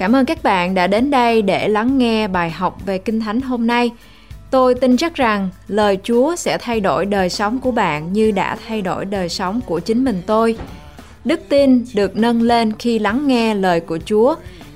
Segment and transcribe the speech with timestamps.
[0.00, 3.40] Cảm ơn các bạn đã đến đây để lắng nghe bài học về Kinh Thánh
[3.40, 3.90] hôm nay.
[4.50, 8.56] Tôi tin chắc rằng lời Chúa sẽ thay đổi đời sống của bạn như đã
[8.66, 10.56] thay đổi đời sống của chính mình tôi.
[11.24, 14.34] Đức tin được nâng lên khi lắng nghe lời của Chúa.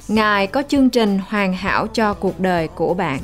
[0.09, 3.21] Ngài có chương trình hoàn hảo cho cuộc đời của bạn.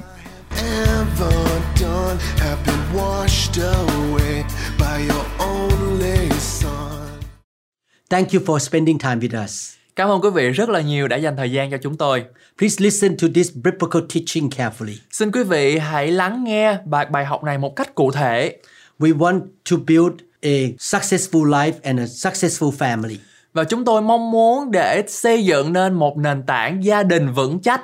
[8.10, 9.79] Thank you for spending time with us.
[10.00, 12.24] Cảm ơn quý vị rất là nhiều đã dành thời gian cho chúng tôi.
[12.58, 14.94] Please listen to this biblical teaching carefully.
[15.10, 18.56] Xin quý vị hãy lắng nghe bài bài học này một cách cụ thể.
[18.98, 19.40] We want
[19.70, 20.12] to build
[20.42, 23.16] a successful life and a successful family.
[23.52, 27.60] Và chúng tôi mong muốn để xây dựng nên một nền tảng gia đình vững
[27.60, 27.82] chắc.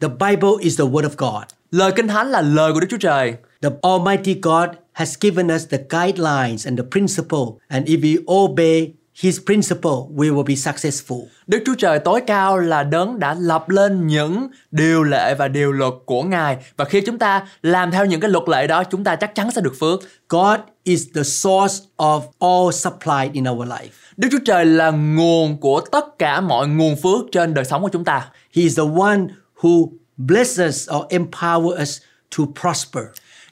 [0.00, 1.42] The Bible is the word of God.
[1.70, 3.34] Lời Kinh Thánh là lời của Đức Chúa Trời.
[3.62, 8.92] The Almighty God has given us the guidelines and the principle and if we obey
[9.20, 11.20] his principle we will be successful.
[11.46, 15.72] Đức Chúa Trời tối cao là đấng đã lập lên những điều lệ và điều
[15.72, 19.04] luật của Ngài và khi chúng ta làm theo những cái luật lệ đó chúng
[19.04, 20.00] ta chắc chắn sẽ được phước.
[20.28, 23.88] God is the source of all supply in our life.
[24.16, 27.90] Đức Chúa Trời là nguồn của tất cả mọi nguồn phước trên đời sống của
[27.92, 28.28] chúng ta.
[28.56, 29.20] He is the one
[29.60, 31.98] who blesses or empower us
[32.38, 33.04] to prosper.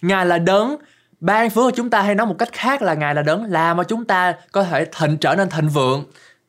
[0.02, 0.76] Ngài là đấng
[1.24, 3.76] ban phước cho chúng ta hay nói một cách khác là Ngài là đấng làm
[3.76, 6.04] cho chúng ta có thể thịnh trở nên thịnh vượng.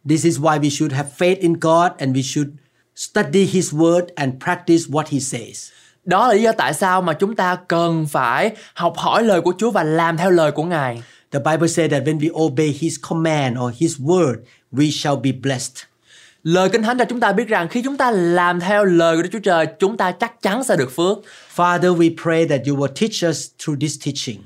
[0.09, 2.49] This is why we should have faith in God and we should
[2.95, 5.69] study his word and practice what he says.
[6.05, 9.53] Đó là lý do tại sao mà chúng ta cần phải học hỏi lời của
[9.57, 11.03] Chúa và làm theo lời của Ngài.
[11.31, 14.35] The Bible says that when we obey his command or his word,
[14.71, 15.75] we shall be blessed.
[16.43, 19.21] Lời Kinh Thánh cho chúng ta biết rằng khi chúng ta làm theo lời của
[19.21, 21.17] Đức Chúa Trời, chúng ta chắc chắn sẽ được phước.
[21.55, 24.43] Father, we pray that you will teach us through this teaching.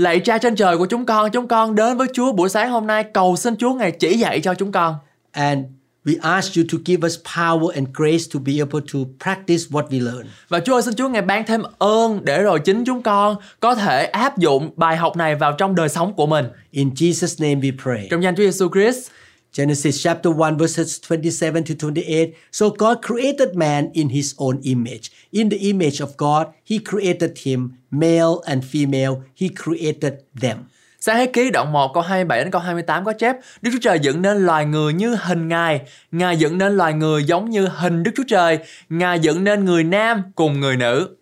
[0.00, 2.86] Lạy cha trên trời của chúng con, chúng con đến với Chúa buổi sáng hôm
[2.86, 4.94] nay cầu xin Chúa Ngài chỉ dạy cho chúng con.
[5.32, 5.64] And
[6.04, 9.88] we ask you to give us power and grace to be able to practice what
[9.88, 10.26] we learn.
[10.48, 13.74] Và Chúa ơi xin Chúa Ngài ban thêm ơn để rồi chính chúng con có
[13.74, 16.46] thể áp dụng bài học này vào trong đời sống của mình.
[16.70, 18.08] In Jesus' name we pray.
[18.10, 19.10] Trong danh Chúa Giêsu Christ.
[19.52, 22.34] Genesis chapter 1 verses 27 to 28.
[22.52, 25.10] So God created man in his own image.
[25.32, 30.56] In the image of God, he created him, male and female, he created them.
[31.00, 33.98] Sáng thế ký đoạn 1 câu 27 đến câu 28 có chép Đức Chúa Trời
[34.02, 35.80] dựng nên loài người như hình Ngài
[36.12, 39.84] Ngài dựng nên loài người giống như hình Đức Chúa Trời Ngài dựng nên người
[39.84, 41.16] nam cùng người nữ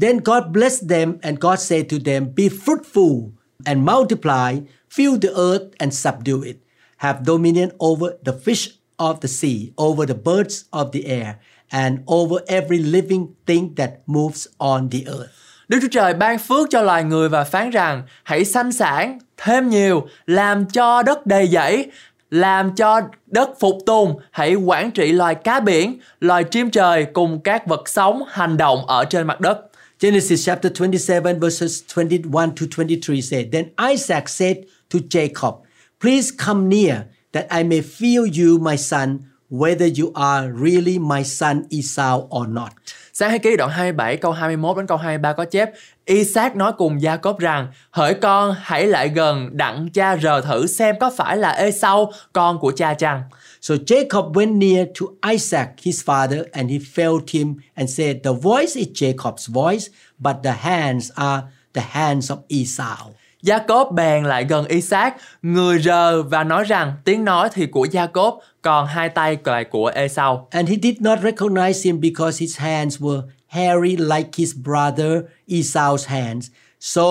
[0.00, 3.30] Then God blessed them and God said to them, Be fruitful
[3.64, 4.60] and multiply,
[4.90, 6.61] fill the earth and subdue it.
[7.02, 11.34] Have dominion over the fish of the sea, over the birds of the air,
[11.68, 15.30] and over every living thing that moves on the earth.
[15.68, 19.68] Đức Chúa Trời ban phước cho loài người và phán rằng hãy sanh sản thêm
[19.68, 21.90] nhiều, làm cho đất đầy dẫy,
[22.30, 27.40] làm cho đất phục tùng, hãy quản trị loài cá biển, loài chim trời cùng
[27.40, 29.58] các vật sống hành động ở trên mặt đất.
[30.00, 34.56] Genesis chapter 27 verses 21 to 23 said, Then Isaac said
[34.94, 35.54] to Jacob,
[36.02, 41.22] Please come near that I may feel you, my son, whether you are really my
[41.22, 42.72] son Esau or not.
[43.12, 45.70] Sáng thế ký đoạn 27 câu 21 đến câu 23 có chép
[46.06, 50.96] Isaac nói cùng Jacob rằng Hỡi con hãy lại gần đặng cha rờ thử xem
[51.00, 53.22] có phải là Esau con của cha chăng
[53.60, 58.32] So Jacob went near to Isaac his father and he felt him and said the
[58.32, 59.86] voice is Jacob's voice
[60.18, 61.42] but the hands are
[61.74, 63.12] the hands of Esau.
[63.42, 68.38] Jacob bèn lại gần Isaac, người rờ và nói rằng tiếng nói thì của Jacob,
[68.62, 70.48] còn hai tay lại của Esau.
[70.50, 76.06] And he did not recognize him because his hands were hairy like his brother Esau's
[76.06, 76.50] hands.
[76.80, 77.02] So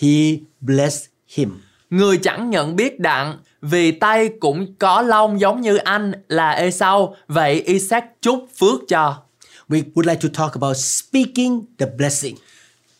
[0.00, 1.60] he blessed him.
[1.90, 7.16] Người chẳng nhận biết đặng vì tay cũng có lông giống như anh là Esau,
[7.28, 9.22] vậy Isaac chúc phước cho.
[9.68, 12.36] We would like to talk about speaking the blessing.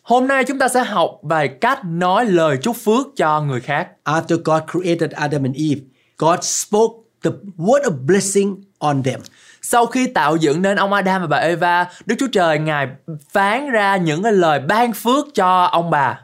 [0.02, 3.88] Hôm nay chúng ta sẽ học về cách nói lời chúc phước cho người khác.
[4.04, 5.80] After God created Adam and Eve,
[6.18, 9.20] God spoke the word of blessing on them.
[9.62, 12.88] Sau khi tạo dựng nên ông Adam và bà Eva, Đức Chúa Trời Ngài
[13.30, 16.20] phán ra những cái lời ban phước cho ông bà.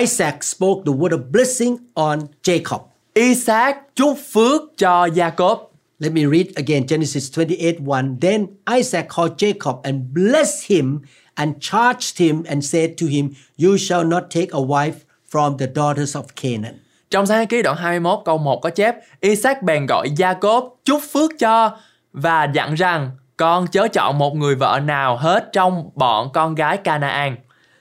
[0.00, 2.78] Isaac spoke the word of blessing on Jacob.
[3.14, 5.58] Isaac chúc phước cho Jacob.
[6.00, 8.18] Let me read again Genesis 28 1.
[8.20, 11.00] Then Isaac called Jacob and blessed him
[11.36, 15.66] and charged him and said to him, You shall not take a wife from the
[15.66, 16.74] daughters of Canaan.
[17.10, 21.30] Trong sáng ký đoạn 21 câu 1 có chép Isaac bèn gọi Jacob chúc phước
[21.38, 21.76] cho
[22.12, 26.76] và dặn rằng con chớ chọn một người vợ nào hết trong bọn con gái
[26.76, 27.36] Canaan.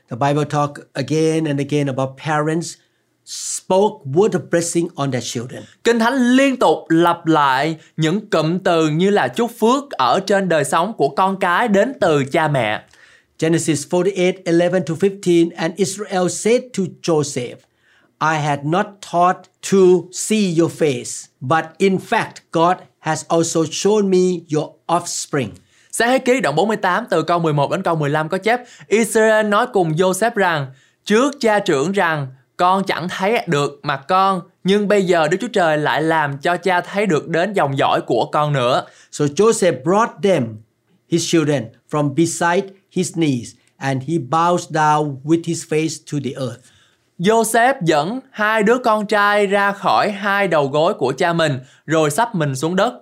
[0.09, 2.73] The Bible talk again and again about parents
[3.33, 5.63] spoke word of blessing on their children.
[5.83, 10.49] Kinh Thánh liên tục lặp lại những cụm từ như là chúc phước ở trên
[10.49, 12.83] đời sống của con cái đến từ cha mẹ.
[13.39, 17.55] Genesis 48 11 to 15 And Israel said to Joseph,
[18.21, 19.37] I had not thought
[19.71, 19.77] to
[20.11, 25.49] see your face, but in fact, God has also shown me your offspring.
[25.91, 29.67] Sáng thế ký đoạn 48 từ câu 11 đến câu 15 có chép Israel nói
[29.73, 30.67] cùng Joseph rằng
[31.05, 32.27] Trước cha trưởng rằng
[32.57, 36.57] con chẳng thấy được mặt con nhưng bây giờ Đức Chúa Trời lại làm cho
[36.57, 38.85] cha thấy được đến dòng dõi của con nữa.
[39.11, 40.57] So Joseph brought them,
[41.09, 46.31] his children, from beside his knees, and he bows down with his face to the
[46.47, 46.59] earth.
[47.19, 52.11] Joseph dẫn hai đứa con trai ra khỏi hai đầu gối của cha mình rồi
[52.11, 52.93] sắp mình xuống đất.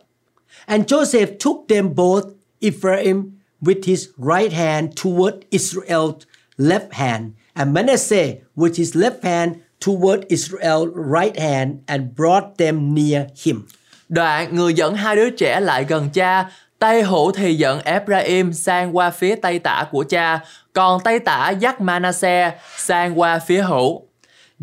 [0.66, 2.24] And Joseph took them both,
[2.60, 3.32] Ephraim
[3.62, 6.20] with his right hand toward Israel's
[6.58, 12.94] left hand, and Manasseh with his left hand toward Israel's right hand, and brought them
[12.94, 13.68] near him.
[14.10, 18.98] Đoạn người dẫn hai đứa trẻ lại gần cha, tay hữu thì dẫn Ephraim sang
[18.98, 20.40] qua phía tay tả của cha,
[20.74, 24.02] còn tay tả dắt Manasseh sang qua phía hữu.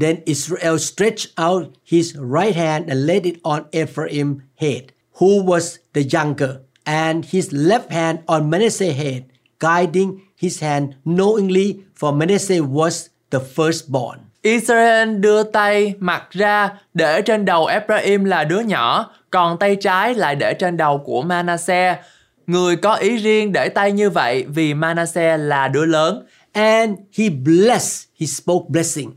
[0.00, 4.82] Then Israel stretched out his right hand and laid it on Ephraim's head,
[5.20, 9.22] who was the younger, and his left hand on Manasseh's head,
[9.60, 14.18] guiding his hand knowingly, for Manasseh was the firstborn.
[14.42, 20.14] Israel đưa tay mặt ra để trên đầu Ephraim là đứa nhỏ, còn tay trái
[20.14, 21.98] lại để trên đầu của Manasseh.
[22.46, 26.26] Người có ý riêng để tay như vậy vì Manasseh là đứa lớn.
[26.52, 29.10] And he blessed, he spoke blessing.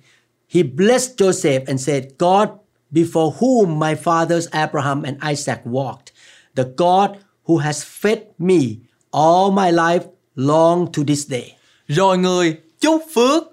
[0.53, 2.49] He blessed Joseph and said, God,
[2.91, 6.13] before whom my fathers Abraham and Isaac walked,
[6.55, 7.09] the God
[7.47, 8.59] who has fed me
[9.11, 10.03] all my life
[10.35, 11.55] long to this day.
[11.87, 13.43] Rồi người chúc phước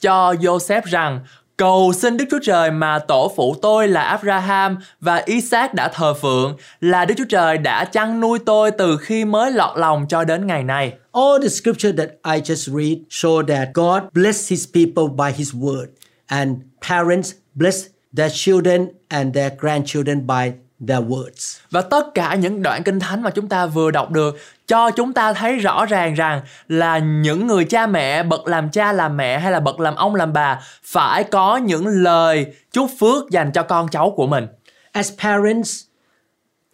[0.00, 1.20] cho Joseph rằng
[1.56, 6.14] cầu xin Đức Chúa Trời mà tổ phụ tôi là Abraham và Isaac đã thờ
[6.14, 10.24] phượng là Đức Chúa Trời đã chăn nuôi tôi từ khi mới lọt lòng cho
[10.24, 10.92] đến ngày nay.
[11.12, 15.54] All the scripture that I just read show that God blessed his people by his
[15.54, 15.86] word,
[16.26, 16.56] and
[16.88, 17.86] parents bless
[18.16, 20.52] their children and their grandchildren by
[20.88, 21.56] their words.
[21.70, 24.38] Và tất cả những đoạn kinh thánh mà chúng ta vừa đọc được
[24.68, 28.92] cho chúng ta thấy rõ ràng rằng là những người cha mẹ bậc làm cha
[28.92, 33.30] làm mẹ hay là bậc làm ông làm bà phải có những lời chúc phước
[33.30, 34.46] dành cho con cháu của mình.
[34.92, 35.87] As parents,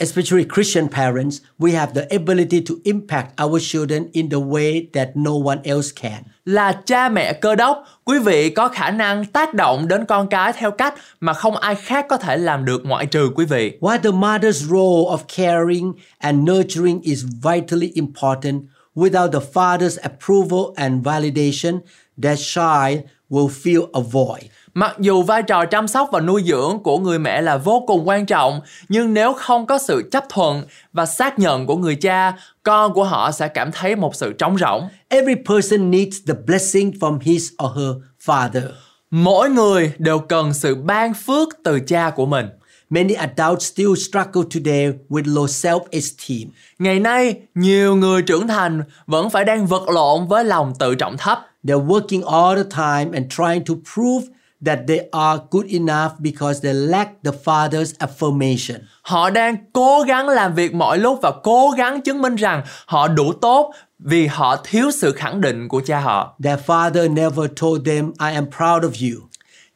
[0.01, 5.17] especially Christian parents, we have the ability to impact our children in the way that
[5.17, 6.25] no one else can.
[6.45, 10.53] Là cha mẹ cơ đốc, quý vị có khả năng tác động đến con cái
[10.53, 13.79] theo cách mà không ai khác có thể làm được ngoại trừ quý vị.
[13.81, 18.63] While the mother's role of caring and nurturing is vitally important,
[18.95, 21.81] without the father's approval and validation,
[22.23, 22.99] that child
[23.31, 24.51] will feel a void.
[24.75, 28.09] Mặc dù vai trò chăm sóc và nuôi dưỡng của người mẹ là vô cùng
[28.09, 30.63] quan trọng, nhưng nếu không có sự chấp thuận
[30.93, 32.33] và xác nhận của người cha,
[32.63, 34.89] con của họ sẽ cảm thấy một sự trống rỗng.
[35.09, 37.91] Every person needs the blessing from his or her
[38.25, 38.69] father.
[39.11, 42.47] Mỗi người đều cần sự ban phước từ cha của mình.
[42.91, 46.47] Many adults still struggle today with low self-esteem.
[46.79, 51.17] Ngày nay, nhiều người trưởng thành vẫn phải đang vật lộn với lòng tự trọng
[51.17, 51.47] thấp.
[51.65, 54.27] They're working all the time and trying to prove
[54.67, 58.81] that they are good enough because they lack the father's affirmation.
[59.03, 63.09] Họ đang cố gắng làm việc mọi lúc và cố gắng chứng minh rằng họ
[63.09, 66.37] đủ tốt vì họ thiếu sự khẳng định của cha họ.
[66.43, 69.21] Their father never told them, I am proud of you.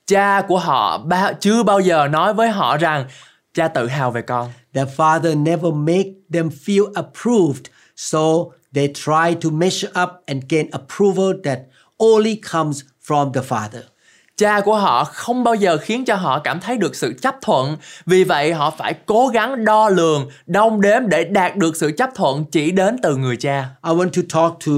[0.07, 3.07] Cha của họ ba, chưa bao giờ nói với họ rằng
[3.55, 4.51] cha tự hào về con.
[4.75, 7.65] Their father never make them feel approved,
[7.97, 8.21] so
[8.75, 11.59] they try to measure up and gain approval that
[11.99, 13.83] only comes from the father.
[14.39, 17.77] Cha của họ không bao giờ khiến cho họ cảm thấy được sự chấp thuận,
[18.07, 22.11] vì vậy họ phải cố gắng đo lường, đong đếm để đạt được sự chấp
[22.15, 23.69] thuận chỉ đến từ người cha.
[23.87, 24.73] I want to talk to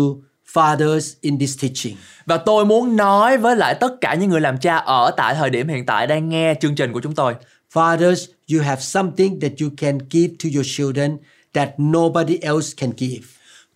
[0.52, 1.96] fathers in this teaching.
[2.26, 5.50] Và tôi muốn nói với lại tất cả những người làm cha ở tại thời
[5.50, 7.34] điểm hiện tại đang nghe chương trình của chúng tôi.
[7.72, 11.16] Fathers, you have something that you can give to your children
[11.54, 13.26] that nobody else can give.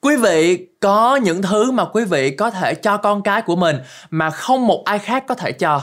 [0.00, 3.76] Quý vị có những thứ mà quý vị có thể cho con cái của mình
[4.10, 5.82] mà không một ai khác có thể cho.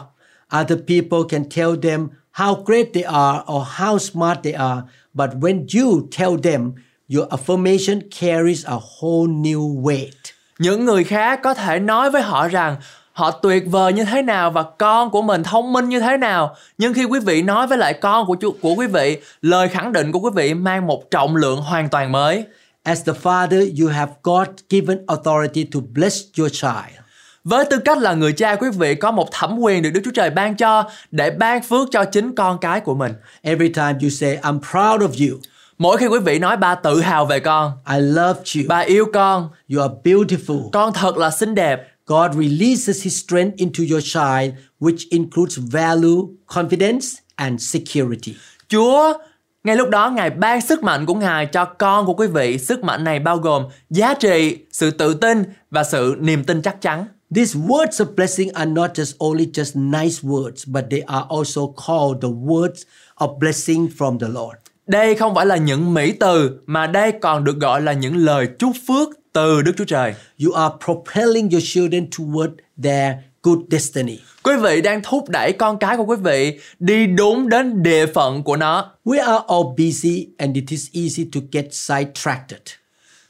[0.59, 4.81] Other people can tell them how great they are or how smart they are,
[5.13, 6.73] but when you tell them,
[7.15, 10.33] your affirmation carries a whole new weight.
[10.59, 12.75] Những người khác có thể nói với họ rằng
[13.13, 16.55] họ tuyệt vời như thế nào và con của mình thông minh như thế nào.
[16.77, 20.11] Nhưng khi quý vị nói với lại con của của quý vị, lời khẳng định
[20.11, 22.45] của quý vị mang một trọng lượng hoàn toàn mới.
[22.83, 27.01] As the father, you have God given authority to bless your child.
[27.43, 30.11] Với tư cách là người cha quý vị có một thẩm quyền được Đức Chúa
[30.11, 33.13] Trời ban cho để ban phước cho chính con cái của mình.
[33.41, 35.39] Every time you say, I'm proud of you,
[35.81, 39.05] Mỗi khi quý vị nói ba tự hào về con, I love you, ba yêu
[39.13, 41.87] con, you are beautiful, con thật là xinh đẹp.
[42.05, 48.35] God releases His strength into your child, which includes value, confidence, and security.
[48.69, 49.13] Chúa
[49.63, 52.57] ngay lúc đó Ngài ban sức mạnh của Ngài cho con của quý vị.
[52.57, 56.81] Sức mạnh này bao gồm giá trị, sự tự tin và sự niềm tin chắc
[56.81, 57.05] chắn.
[57.35, 61.61] These words of blessing are not just only just nice words, but they are also
[61.87, 62.83] called the words
[63.15, 64.57] of blessing from the Lord.
[64.87, 68.47] Đây không phải là những mỹ từ mà đây còn được gọi là những lời
[68.59, 70.15] chúc phước từ Đức Chúa Trời.
[70.45, 72.51] You are propelling your children toward
[72.83, 73.13] their
[73.43, 74.19] good destiny.
[74.43, 78.43] Quý vị đang thúc đẩy con cái của quý vị đi đúng đến địa phận
[78.43, 78.91] của nó.
[79.05, 82.81] We are all busy and it is easy to get sidetracked.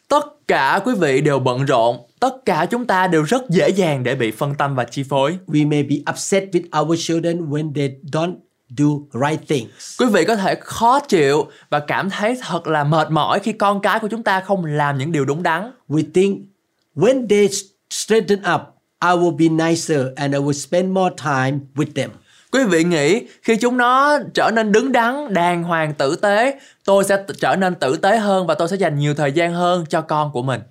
[0.08, 4.03] Tất cả quý vị đều bận rộn, tất cả chúng ta đều rất dễ dàng
[4.03, 5.38] để bị phân tâm và chi phối.
[5.48, 8.36] We may be upset with our children when they don't
[8.77, 10.00] do right things.
[10.00, 13.82] Quý vị có thể khó chịu và cảm thấy thật là mệt mỏi khi con
[13.82, 15.72] cái của chúng ta không làm những điều đúng đắn.
[15.89, 16.39] We think
[16.96, 17.48] when they
[17.89, 18.62] straighten up,
[19.03, 22.10] I will be nicer and I will spend more time with them.
[22.51, 27.03] Quý vị nghĩ khi chúng nó trở nên đứng đắn, đàng hoàng, tử tế, tôi
[27.03, 30.01] sẽ trở nên tử tế hơn và tôi sẽ dành nhiều thời gian hơn cho
[30.01, 30.62] con của mình.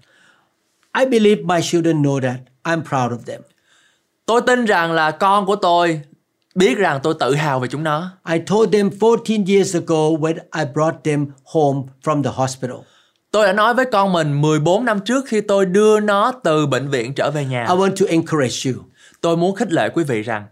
[0.99, 2.37] I believe my children know that.
[2.65, 3.41] I'm proud of them.
[4.27, 6.01] Tôi tin rằng là con của tôi
[6.55, 8.11] biết rằng tôi tự hào về chúng nó.
[8.33, 12.77] I told them 14 years ago when I brought them home from the hospital.
[13.33, 16.89] Tôi đã nói với con mình 14 năm trước khi tôi đưa nó từ bệnh
[16.89, 17.67] viện trở về nhà.
[17.69, 18.83] I want to encourage you.
[19.21, 20.45] Tôi muốn khích lệ quý vị rằng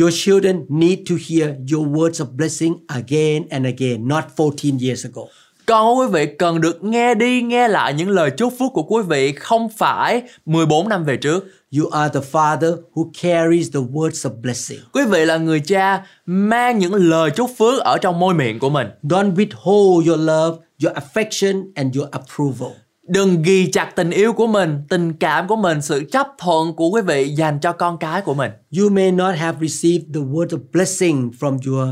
[0.00, 5.06] Your children need to hear your words of blessing again and again, not 14 years
[5.06, 5.22] ago.
[5.68, 9.02] Của quý vị cần được nghe đi nghe lại những lời chúc phúc của quý
[9.02, 11.44] vị không phải 14 năm về trước.
[11.78, 14.78] You are the father who carries the words of blessing.
[14.92, 18.70] Quý vị là người cha mang những lời chúc phước ở trong môi miệng của
[18.70, 18.86] mình.
[19.02, 22.70] Don't withhold your love, your affection, and your approval.
[23.02, 26.88] Đừng ghi chặt tình yêu của mình, tình cảm của mình, sự chấp thuận của
[26.88, 28.50] quý vị dành cho con cái của mình.
[28.78, 31.88] You may not have received the word of blessing from your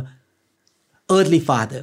[1.08, 1.82] earthly father,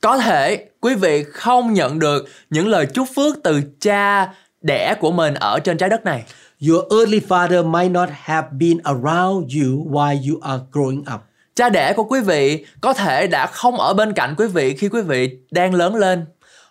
[0.00, 5.12] Có thể quý vị không nhận được những lời chúc phước từ cha đẻ của
[5.12, 6.24] mình ở trên trái đất này.
[6.68, 11.20] Your earthly father might not have been around you while you are growing up.
[11.54, 14.88] Cha đẻ của quý vị có thể đã không ở bên cạnh quý vị khi
[14.88, 16.24] quý vị đang lớn lên.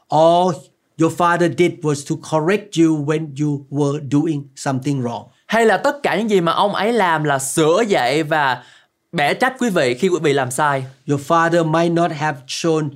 [0.09, 0.55] All
[1.01, 5.24] your father did was to correct you when you were doing something wrong.
[5.48, 8.63] Hay là tất cả những gì mà ông ấy làm là sửa dạy và
[9.12, 10.86] bẻ trách quý vị khi quý vị làm sai.
[11.07, 12.89] Your father might not have shown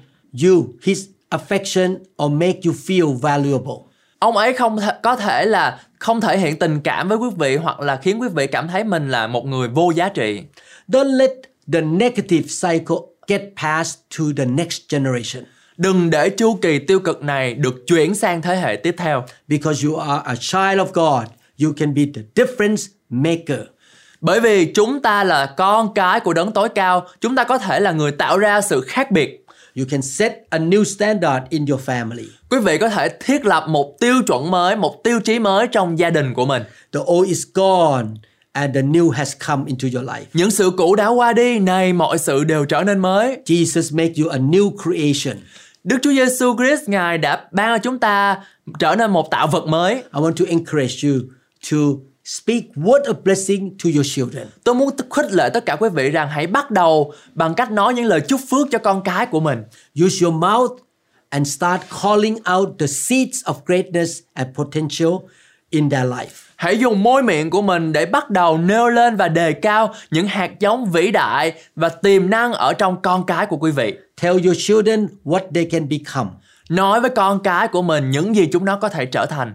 [0.43, 3.73] you his affection or make you feel valuable.
[4.19, 7.55] Ông ấy không thể, có thể là không thể hiện tình cảm với quý vị
[7.55, 10.41] hoặc là khiến quý vị cảm thấy mình là một người vô giá trị.
[10.87, 11.31] Don't let
[11.73, 12.97] the negative cycle
[13.27, 15.43] get passed to the next generation
[15.77, 19.23] Đừng để chu kỳ tiêu cực này được chuyển sang thế hệ tiếp theo.
[19.47, 21.27] because you are a child of God.
[21.63, 23.59] You can be the difference maker.
[24.21, 27.79] Bởi vì chúng ta là con cái của đấng tối cao, chúng ta có thể
[27.79, 29.42] là người tạo ra sự khác biệt.
[29.75, 32.25] You can set a new standard in your family.
[32.49, 35.99] Quý vị có thể thiết lập một tiêu chuẩn mới, một tiêu chí mới trong
[35.99, 36.63] gia đình của mình.
[36.91, 38.07] The old is gone
[38.51, 40.25] and the new has come into your life.
[40.33, 43.37] Những sự cũ đã qua đi, này mọi sự đều trở nên mới.
[43.45, 45.43] Jesus make you a new creation.
[45.83, 48.37] Đức Chúa Giêsu Christ Ngài đã ban cho chúng ta
[48.79, 49.95] trở nên một tạo vật mới.
[49.95, 51.19] I want to encourage you
[51.71, 51.77] to
[52.25, 54.47] speak word of blessing to your children.
[54.63, 57.93] Tôi muốn khích lệ tất cả quý vị rằng hãy bắt đầu bằng cách nói
[57.93, 59.63] những lời chúc phước cho con cái của mình.
[60.05, 60.71] Use your mouth
[61.29, 65.13] and start calling out the seeds of greatness and potential
[65.69, 66.27] in their life.
[66.55, 70.27] Hãy dùng môi miệng của mình để bắt đầu nêu lên và đề cao những
[70.27, 73.93] hạt giống vĩ đại và tiềm năng ở trong con cái của quý vị.
[74.21, 76.29] Tell your children what they can become.
[76.69, 79.53] Nói với con cái của mình những gì chúng nó có thể trở thành.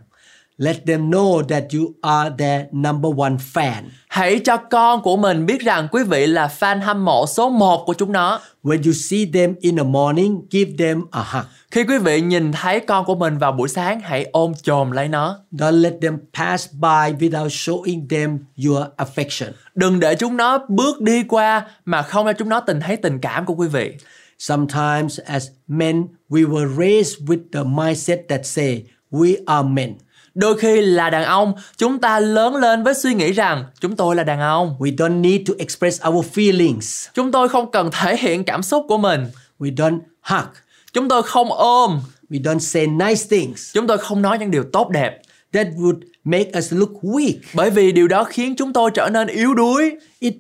[0.61, 3.83] Let them know that you are their number one fan.
[4.09, 7.83] Hãy cho con của mình biết rằng quý vị là fan hâm mộ số 1
[7.87, 8.41] của chúng nó.
[8.62, 11.45] When you see them in the morning, give them a hug.
[11.71, 15.09] Khi quý vị nhìn thấy con của mình vào buổi sáng, hãy ôm chồm lấy
[15.09, 15.38] nó.
[15.53, 19.53] Don't let them pass by without showing them your affection.
[19.75, 23.19] Đừng để chúng nó bước đi qua mà không cho chúng nó tình thấy tình
[23.19, 23.93] cảm của quý vị.
[24.38, 29.95] Sometimes, as men, we were raised with the mindset that say, we are men.
[30.38, 34.16] Đôi khi là đàn ông, chúng ta lớn lên với suy nghĩ rằng chúng tôi
[34.16, 34.76] là đàn ông.
[34.78, 37.09] We don't need to express our feelings.
[37.14, 39.26] Chúng tôi không cần thể hiện cảm xúc của mình.
[39.59, 40.49] We don't hug.
[40.92, 42.00] Chúng tôi không ôm.
[42.30, 43.75] We don't say nice things.
[43.75, 45.21] Chúng tôi không nói những điều tốt đẹp.
[45.52, 47.35] that would make us look weak.
[47.54, 49.92] Bởi vì điều đó khiến chúng tôi trở nên yếu đuối.
[50.18, 50.35] It,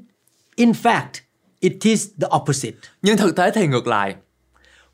[0.56, 1.20] in fact,
[1.60, 2.76] it is the opposite.
[3.02, 4.14] Nhưng thực tế thì ngược lại.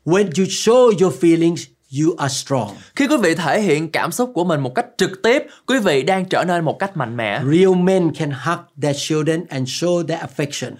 [0.05, 1.65] When you show your feelings,
[2.01, 2.69] you are strong.
[2.95, 6.03] Khi quý vị thể hiện cảm xúc của mình một cách trực tiếp, quý vị
[6.03, 7.41] đang trở nên một cách mạnh mẽ.
[7.51, 10.71] Real men can hug their children and show their affection.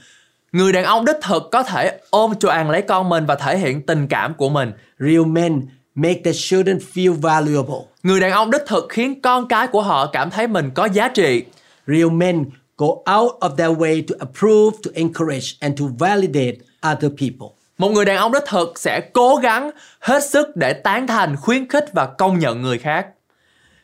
[0.51, 3.81] Người đàn ông đích thực có thể ôm choàng lấy con mình và thể hiện
[3.81, 4.71] tình cảm của mình.
[4.99, 7.75] Real men make their children feel valuable.
[8.03, 11.07] Người đàn ông đích thực khiến con cái của họ cảm thấy mình có giá
[11.07, 11.43] trị.
[11.87, 12.45] Real men
[12.77, 16.57] go out of their way to approve, to encourage, and to validate
[16.93, 17.47] other people.
[17.77, 21.69] Một người đàn ông đích thực sẽ cố gắng hết sức để tán thành, khuyến
[21.69, 23.07] khích và công nhận người khác.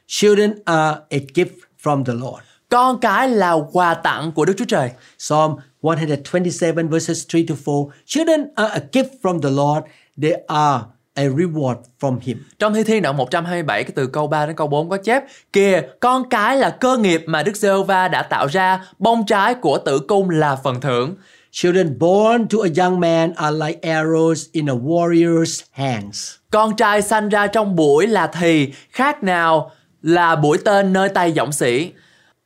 [0.07, 1.45] Children are a gift
[1.83, 2.43] from the Lord.
[2.69, 4.89] Con cái là quà tặng của Đức Chúa Trời.
[5.17, 7.89] Psalm 127 verses 3 to 4.
[8.05, 9.85] Children are a gift from the Lord.
[10.21, 10.83] They are
[11.13, 12.37] a reward from Him.
[12.59, 15.81] Trong Thi Thiên đoạn 127 cái từ câu 3 đến câu 4 có chép Kìa,
[15.99, 19.77] con cái là cơ nghiệp mà Đức giê va đã tạo ra, bông trái của
[19.77, 21.15] tử cung là phần thưởng.
[21.53, 26.35] Children born to a young man are like arrows in a warrior's hands.
[26.51, 31.31] Con trai sanh ra trong buổi là thì, khác nào là buổi tên nơi tay
[31.31, 31.91] giọng sĩ.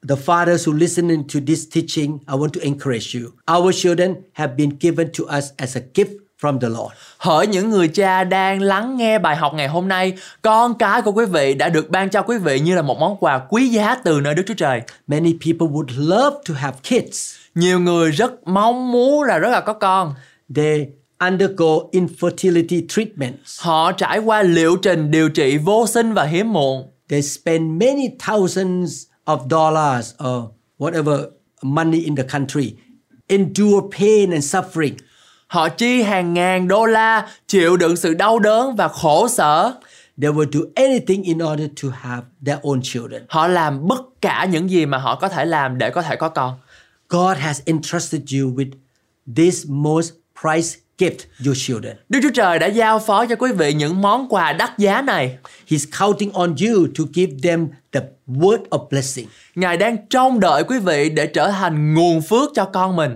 [0.10, 3.32] The fathers who listening to this teaching, I want to encourage you.
[3.58, 6.94] Our children have been given to us as a gift from the Lord.
[7.18, 11.12] Hỡi những người cha đang lắng nghe bài học ngày hôm nay, con cái của
[11.12, 13.96] quý vị đã được ban cho quý vị như là một món quà quý giá
[13.96, 14.82] từ nơi Đức Chúa Trời.
[15.08, 17.36] Many people would love to have kids.
[17.56, 20.14] Nhiều người rất mong muốn là rất là có con.
[20.56, 20.88] They
[21.20, 23.62] undergo infertility treatments.
[23.62, 26.92] Họ trải qua liệu trình điều trị vô sinh và hiếm muộn.
[27.10, 30.44] They spend many thousands of dollars or
[30.80, 31.20] whatever
[31.62, 32.74] money in the country,
[33.28, 34.94] endure pain and suffering.
[35.48, 39.74] Họ chi hàng ngàn đô la chịu đựng sự đau đớn và khổ sở.
[40.22, 43.24] They will do anything in order to have their own children.
[43.30, 46.30] Họ làm bất cả những gì mà họ có thể làm để có thể có
[46.30, 46.54] con.
[47.16, 48.72] God has entrusted you with
[49.36, 51.98] this most prized gift, your children.
[52.10, 55.38] Đức Chúa Trời đã giao phó cho quý vị những món quà đắt giá này.
[55.68, 59.28] He's counting on you to give them the word of blessing.
[59.56, 63.16] Ngài đang trông đợi quý vị để trở thành nguồn phước cho con mình.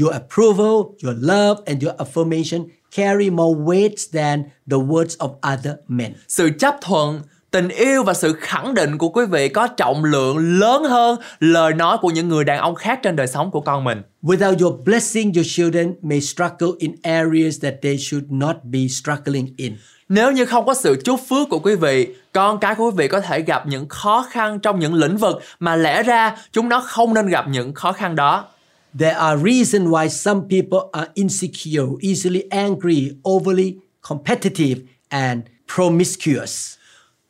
[0.00, 5.74] Your approval, your love, and your affirmation carry more weight than the words of other
[5.88, 6.12] men.
[6.28, 7.20] Sự chấp thuận,
[7.52, 11.74] tình yêu và sự khẳng định của quý vị có trọng lượng lớn hơn lời
[11.74, 14.02] nói của những người đàn ông khác trên đời sống của con mình.
[14.22, 19.54] Without your blessing, your children may struggle in areas that they should not be struggling
[19.56, 19.76] in.
[20.08, 23.08] Nếu như không có sự chúc phước của quý vị, con cái của quý vị
[23.08, 26.80] có thể gặp những khó khăn trong những lĩnh vực mà lẽ ra chúng nó
[26.80, 28.44] không nên gặp những khó khăn đó.
[28.98, 33.74] There are reasons why some people are insecure, easily angry, overly
[34.08, 35.40] competitive, and
[35.74, 36.81] promiscuous.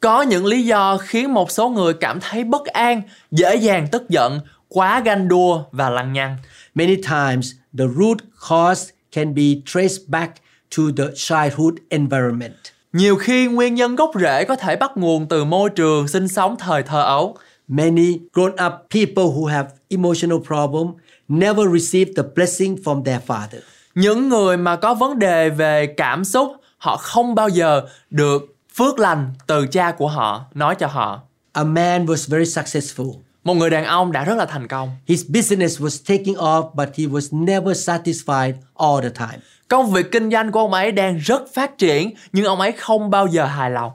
[0.03, 4.09] Có những lý do khiến một số người cảm thấy bất an, dễ dàng tức
[4.09, 6.37] giận, quá ganh đua và lăng nhăng.
[6.75, 10.35] Many times, the root cause can be traced back
[10.77, 12.53] to the childhood environment.
[12.93, 16.57] Nhiều khi nguyên nhân gốc rễ có thể bắt nguồn từ môi trường sinh sống
[16.59, 17.37] thời thơ ấu.
[17.69, 20.87] Many grown up people who have emotional problem
[21.29, 23.61] never receive the blessing from their father.
[23.95, 28.99] Những người mà có vấn đề về cảm xúc, họ không bao giờ được phước
[28.99, 31.23] lành từ cha của họ nói cho họ.
[31.53, 33.13] A man was very successful.
[33.45, 34.91] Một người đàn ông đã rất là thành công.
[35.07, 39.39] His business was taking off, but he was never satisfied all the time.
[39.69, 43.11] Công việc kinh doanh của ông ấy đang rất phát triển nhưng ông ấy không
[43.11, 43.93] bao giờ hài lòng.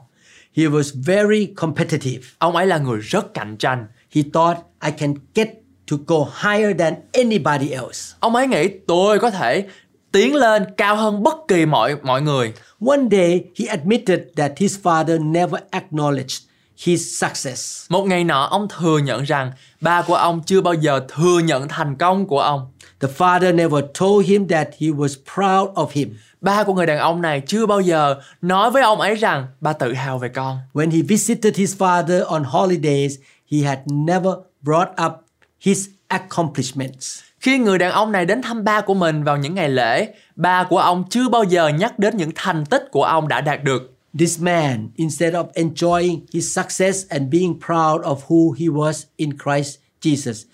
[0.56, 2.28] He was very competitive.
[2.38, 3.86] Ông ấy là người rất cạnh tranh.
[4.14, 5.48] He thought I can get
[5.90, 8.14] to go higher than anybody else.
[8.20, 9.66] Ông ấy nghĩ tôi có thể
[10.12, 12.52] tiến lên cao hơn bất kỳ mọi mọi người.
[12.86, 16.48] One day, he admitted that his father never acknowledged
[16.84, 17.86] his success.
[17.88, 21.68] Một ngày nọ ông thừa nhận rằng ba của ông chưa bao giờ thừa nhận
[21.68, 22.72] thành công của ông.
[23.00, 26.16] The father never told him that he was proud of him.
[26.40, 29.72] Ba của người đàn ông này chưa bao giờ nói với ông ấy rằng ba
[29.72, 30.58] tự hào về con.
[30.74, 33.14] When he visited his father on holidays,
[33.52, 35.12] he had never brought up
[35.60, 37.20] his accomplishments.
[37.40, 40.64] Khi người đàn ông này đến thăm ba của mình vào những ngày lễ, ba
[40.64, 43.94] của ông chưa bao giờ nhắc đến những thành tích của ông đã đạt được.
[44.18, 49.30] This man, instead of enjoying his success and being proud of who he was in
[49.44, 50.44] Christ Jesus,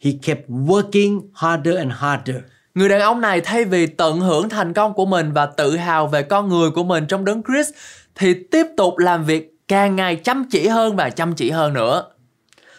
[0.00, 2.36] he kept working harder and harder.
[2.74, 6.06] Người đàn ông này thay vì tận hưởng thành công của mình và tự hào
[6.06, 7.70] về con người của mình trong đấng Christ
[8.14, 12.04] thì tiếp tục làm việc càng ngày chăm chỉ hơn và chăm chỉ hơn nữa.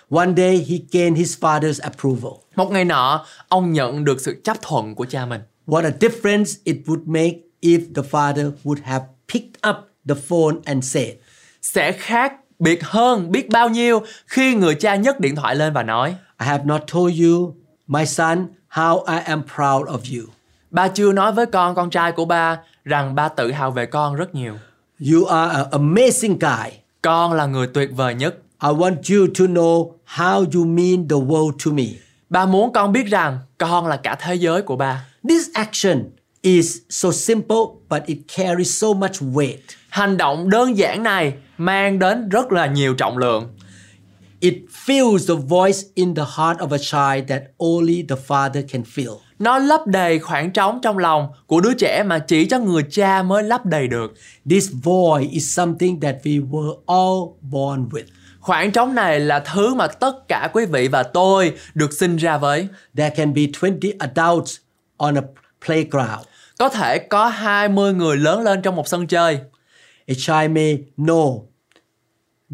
[0.09, 2.44] One day he gained his father's approval.
[2.55, 5.41] Một ngày nọ, ông nhận được sự chấp thuận của cha mình.
[5.67, 9.75] What a difference it would make if the father would have picked up
[10.07, 11.09] the phone and said,
[11.61, 15.83] Sẽ khác biệt hơn biết bao nhiêu khi người cha nhấc điện thoại lên và
[15.83, 17.55] nói I have not told you,
[17.87, 20.27] my son, how I am proud of you.
[20.71, 24.15] Ba chưa nói với con, con trai của ba rằng ba tự hào về con
[24.15, 24.53] rất nhiều.
[25.11, 26.77] You are an amazing guy.
[27.01, 28.35] Con là người tuyệt vời nhất.
[28.63, 31.83] I want you to know how you mean the world to me.
[32.29, 35.05] Ba muốn con biết rằng con là cả thế giới của ba.
[35.29, 36.09] This action
[36.41, 37.57] is so simple,
[37.89, 39.57] but it carries so much weight.
[39.89, 43.49] Hành động đơn giản này mang đến rất là nhiều trọng lượng.
[44.39, 44.53] It
[44.85, 49.17] fills the voice in the heart of a child that only the father can fill.
[49.39, 53.23] Nó lấp đầy khoảng trống trong lòng của đứa trẻ mà chỉ cho người cha
[53.23, 54.13] mới lấp đầy được.
[54.49, 58.05] This void is something that we were all born with.
[58.45, 62.37] Khoảng trống này là thứ mà tất cả quý vị và tôi được sinh ra
[62.37, 62.67] với.
[62.97, 64.57] There can be 20 adults
[64.97, 65.21] on a
[65.65, 66.27] playground.
[66.59, 69.39] Có thể có 20 người lớn lên trong một sân chơi.
[70.07, 71.45] A child may know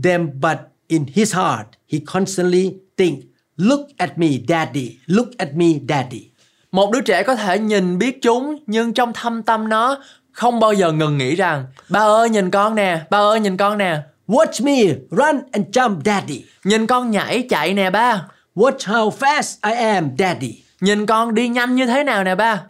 [0.03, 3.19] them, but in his heart, he constantly think,
[3.57, 6.29] look at me, daddy, look at me, daddy.
[6.71, 10.73] Một đứa trẻ có thể nhìn biết chúng nhưng trong thâm tâm nó không bao
[10.73, 14.01] giờ ngừng nghĩ rằng Ba ơi nhìn con nè, ba ơi nhìn con nè.
[14.31, 16.43] Watch me run and jump, daddy.
[16.63, 18.27] Nhìn con nhảy chạy nè ba.
[18.55, 20.63] Watch how fast I am, daddy.
[20.81, 22.63] Nhìn con đi nhanh như thế nào nè ba.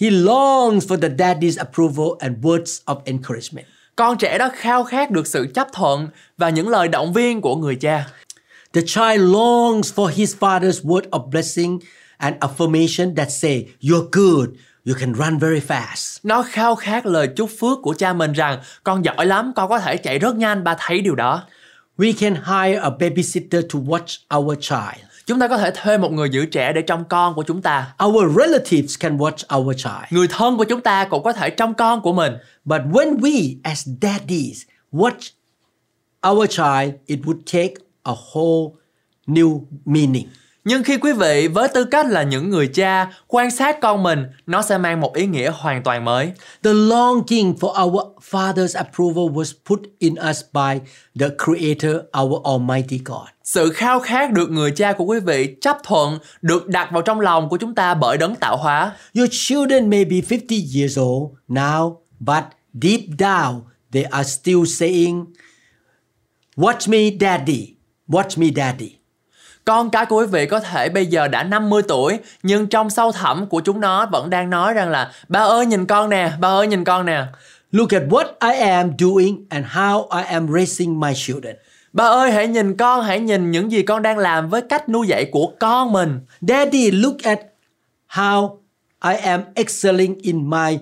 [0.00, 3.66] He longs for the daddy's approval and words of encouragement.
[3.96, 7.56] Con trẻ đó khao khát được sự chấp thuận và những lời động viên của
[7.56, 8.06] người cha.
[8.72, 11.78] The child longs for his father's word of blessing
[12.16, 14.48] and affirmation that say, You're good,
[14.86, 16.18] you can run very fast.
[16.22, 19.78] Nó khao khát lời chúc phước của cha mình rằng con giỏi lắm, con có
[19.78, 21.42] thể chạy rất nhanh, ba thấy điều đó.
[21.98, 25.06] We can hire a babysitter to watch our child.
[25.26, 27.94] Chúng ta có thể thuê một người giữ trẻ để trông con của chúng ta.
[28.04, 30.04] Our relatives can watch our child.
[30.10, 32.32] Người thân của chúng ta cũng có thể trông con của mình.
[32.64, 35.30] But when we, as daddies, watch
[36.28, 38.70] our child, it would take a whole
[39.26, 40.28] new meaning.
[40.68, 44.24] Nhưng khi quý vị với tư cách là những người cha quan sát con mình,
[44.46, 46.32] nó sẽ mang một ý nghĩa hoàn toàn mới.
[46.62, 50.80] The longing for our Father's approval was put in us by
[51.20, 53.28] the Creator, our Almighty God.
[53.44, 57.20] Sự khao khát được người cha của quý vị chấp thuận được đặt vào trong
[57.20, 58.96] lòng của chúng ta bởi đấng tạo hóa.
[59.14, 62.44] Your children may be 50 years old now, but
[62.82, 63.60] deep down
[63.92, 65.24] they are still saying,
[66.56, 67.74] Watch me, Daddy.
[68.08, 68.95] Watch me, Daddy.
[69.66, 73.12] Con cái của quý vị có thể bây giờ đã 50 tuổi nhưng trong sâu
[73.12, 76.48] thẳm của chúng nó vẫn đang nói rằng là ba ơi nhìn con nè, ba
[76.48, 77.24] ơi nhìn con nè.
[77.70, 81.56] Look at what I am doing and how I am raising my children.
[81.92, 85.08] Ba ơi hãy nhìn con, hãy nhìn những gì con đang làm với cách nuôi
[85.08, 86.20] dạy của con mình.
[86.40, 87.40] Daddy, look at
[88.10, 88.56] how
[89.04, 90.78] I am excelling in my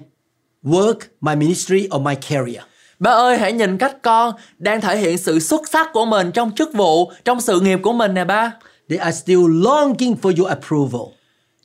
[0.62, 2.62] work, my ministry, or my career.
[2.98, 6.50] Ba ơi hãy nhìn cách con đang thể hiện sự xuất sắc của mình trong
[6.56, 8.52] chức vụ, trong sự nghiệp của mình nè ba.
[8.88, 11.00] They are still longing for your approval.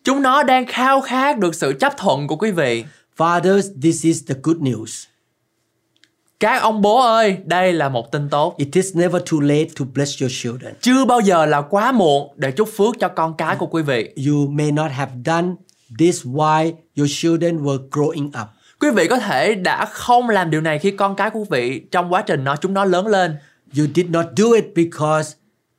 [0.03, 2.83] Chúng nó đang khao khát được sự chấp thuận của quý vị.
[3.17, 5.05] Fathers, this is the good news.
[6.39, 8.55] Các ông bố ơi, đây là một tin tốt.
[8.57, 10.73] It is never too late to bless your children.
[10.81, 14.13] Chưa bao giờ là quá muộn để chúc phước cho con cái của quý vị.
[14.27, 15.47] You may not have done
[15.99, 18.47] this while your children were growing up.
[18.79, 21.81] Quý vị có thể đã không làm điều này khi con cái của quý vị
[21.91, 23.35] trong quá trình nó chúng nó lớn lên.
[23.77, 25.35] You did not do it because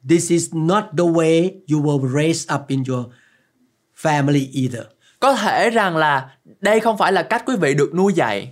[0.09, 3.07] this is not the way you were raised up in your
[4.03, 4.85] family either.
[5.21, 8.51] Có thể rằng là đây không phải là cách quý vị được nuôi dạy.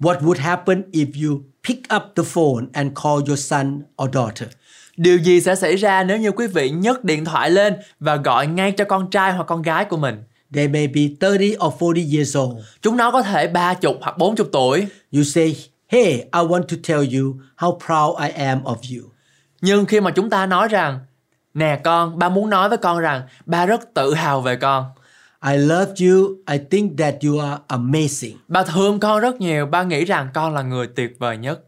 [0.00, 4.48] What would happen if you pick up the phone and call your son or daughter?
[4.96, 8.46] Điều gì sẽ xảy ra nếu như quý vị nhấc điện thoại lên và gọi
[8.46, 10.22] ngay cho con trai hoặc con gái của mình?
[10.54, 12.64] They may be 30 or 40 years old.
[12.82, 14.86] Chúng nó có thể ba chục hoặc bốn chục tuổi.
[15.12, 15.56] You say,
[15.88, 19.10] Hey, I want to tell you how proud I am of you.
[19.60, 21.00] Nhưng khi mà chúng ta nói rằng
[21.54, 24.84] Nè con, ba muốn nói với con rằng ba rất tự hào về con.
[25.46, 26.36] I love you.
[26.52, 28.36] I think that you are amazing.
[28.48, 31.60] Ba thương con rất nhiều, ba nghĩ rằng con là người tuyệt vời nhất.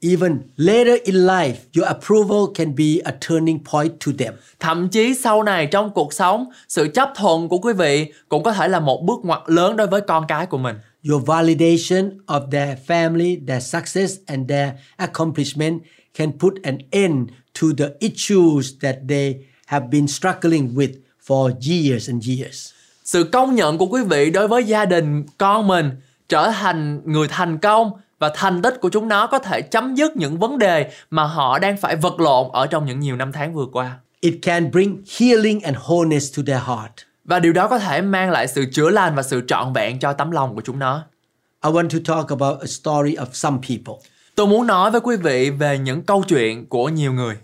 [0.00, 4.34] Even later in life, your approval can be a turning point to them.
[4.60, 8.52] Thậm chí sau này trong cuộc sống, sự chấp thuận của quý vị cũng có
[8.52, 10.76] thể là một bước ngoặt lớn đối với con cái của mình.
[11.08, 15.80] Your validation of their family, their success, and their accomplishment
[16.18, 17.28] can put an end
[17.60, 19.34] to the issues that they
[19.66, 20.92] have been struggling with
[21.26, 22.70] for years and years.
[23.04, 25.90] Sự công nhận của quý vị đối với gia đình con mình
[26.28, 30.16] trở thành người thành công và thành tích của chúng nó có thể chấm dứt
[30.16, 33.54] những vấn đề mà họ đang phải vật lộn ở trong những nhiều năm tháng
[33.54, 33.98] vừa qua.
[34.20, 36.92] It can bring healing and wholeness to their heart.
[37.24, 40.12] Và điều đó có thể mang lại sự chữa lành và sự trọn vẹn cho
[40.12, 41.04] tấm lòng của chúng nó.
[41.64, 43.94] I want to talk about a story of some people.
[44.38, 47.36] Tôi muốn nói với quý vị về những câu chuyện của nhiều người.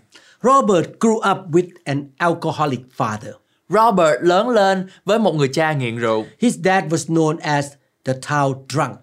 [0.43, 3.31] Robert grew up with an alcoholic father.
[3.69, 6.25] Robert lớn lên với một người cha nghiện rượu.
[6.39, 7.67] His dad was known as
[8.05, 8.99] the town drunk.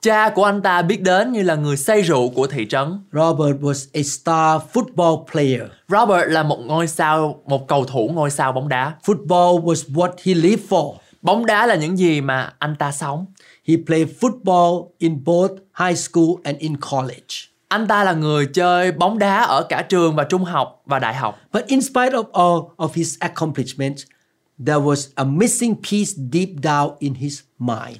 [0.00, 3.04] Cha của anh ta biết đến như là người say rượu của thị trấn.
[3.12, 5.62] Robert was a star football player.
[5.88, 8.94] Robert là một ngôi sao, một cầu thủ ngôi sao bóng đá.
[9.04, 10.94] Football was what he lived for.
[11.22, 13.26] Bóng đá là những gì mà anh ta sống.
[13.68, 17.50] He played football in both high school and in college.
[17.68, 21.14] Anh ta là người chơi bóng đá ở cả trường và trung học và đại
[21.14, 21.40] học.
[21.52, 24.02] But in spite of all of his accomplishments,
[24.66, 27.96] there was a missing piece deep down in his mind.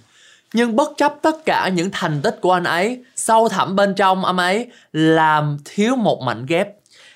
[0.52, 4.24] Nhưng bất chấp tất cả những thành tích của anh ấy, sâu thẳm bên trong
[4.24, 6.68] anh ấy làm thiếu một mảnh ghép.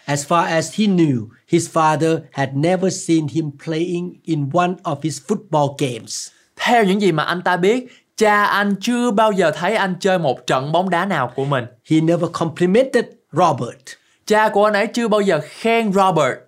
[0.05, 4.97] As far as he knew, his father had never seen him playing in one of
[5.03, 6.29] his football games.
[6.57, 7.85] Theo những gì mà anh ta biết,
[8.17, 11.65] cha anh chưa bao giờ thấy anh chơi một trận bóng đá nào của mình.
[11.91, 13.85] He never complimented Robert.
[14.27, 16.39] Cha của anh ấy chưa bao giờ khen Robert.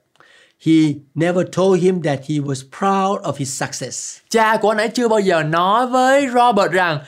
[0.66, 0.72] He
[1.14, 4.18] never told him that he was proud of his success.
[4.31, 6.98] Cha của anh ấy chưa bao giờ nói với Robert rằng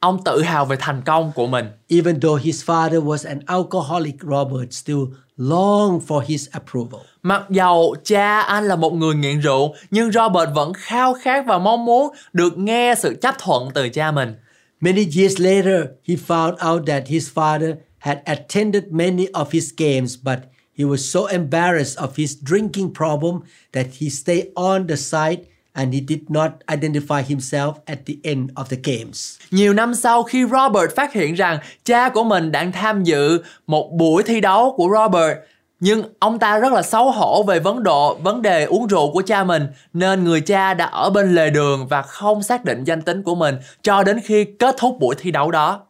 [0.00, 1.66] ông tự hào về thành công của mình.
[1.88, 5.02] Even though his father was an alcoholic, Robert still
[5.36, 7.00] longed for his approval.
[7.26, 11.58] Mặc dầu cha anh là một người nghiện rượu, nhưng Robert vẫn khao khát và
[11.58, 14.34] mong muốn được nghe sự chấp thuận từ cha mình.
[14.80, 20.16] Many years later, he found out that his father had attended many of his games,
[20.22, 20.38] but
[20.78, 23.40] he was so embarrassed of his drinking problem
[23.72, 25.38] that he stayed on the side
[25.72, 29.38] and he did not identify himself at the end of the games.
[29.50, 33.90] Nhiều năm sau khi Robert phát hiện rằng cha của mình đang tham dự một
[33.92, 35.38] buổi thi đấu của Robert,
[35.80, 39.22] nhưng ông ta rất là xấu hổ về vấn độ vấn đề uống rượu của
[39.26, 43.02] cha mình nên người cha đã ở bên lề đường và không xác định danh
[43.02, 45.86] tính của mình cho đến khi kết thúc buổi thi đấu đó.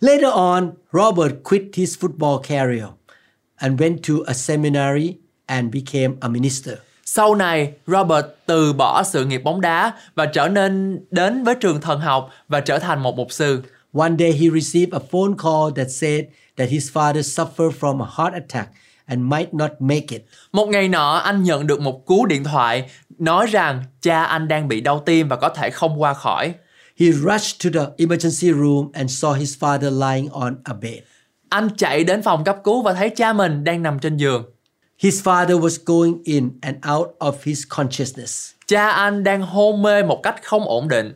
[0.00, 2.84] Later on, Robert quit his football career
[3.56, 5.14] and went to a seminary
[5.46, 6.74] and became a minister.
[7.04, 11.80] Sau này, Robert từ bỏ sự nghiệp bóng đá và trở nên đến với trường
[11.80, 13.62] thần học và trở thành một mục sư.
[13.92, 16.24] One day he received a phone call that said
[16.56, 18.72] that his father suffered from a heart attack
[19.06, 20.22] and might not make it.
[20.52, 24.68] Một ngày nọ, anh nhận được một cú điện thoại nói rằng cha anh đang
[24.68, 26.54] bị đau tim và có thể không qua khỏi.
[27.00, 30.98] He rushed to the emergency room and saw his father lying on a bed.
[31.48, 34.44] Anh chạy đến phòng cấp cứu và thấy cha mình đang nằm trên giường.
[34.98, 38.50] His father was going in and out of his consciousness.
[38.66, 41.14] Cha anh đang hôn mê một cách không ổn định.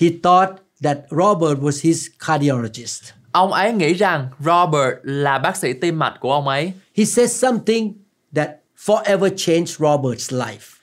[0.00, 0.50] He thought
[0.82, 3.02] that Robert was his cardiologist.
[3.32, 6.72] Ông ấy nghĩ rằng Robert là bác sĩ tim mạch của ông ấy.
[6.96, 7.92] He said something
[8.34, 8.50] that
[8.86, 10.78] forever changed Robert's life.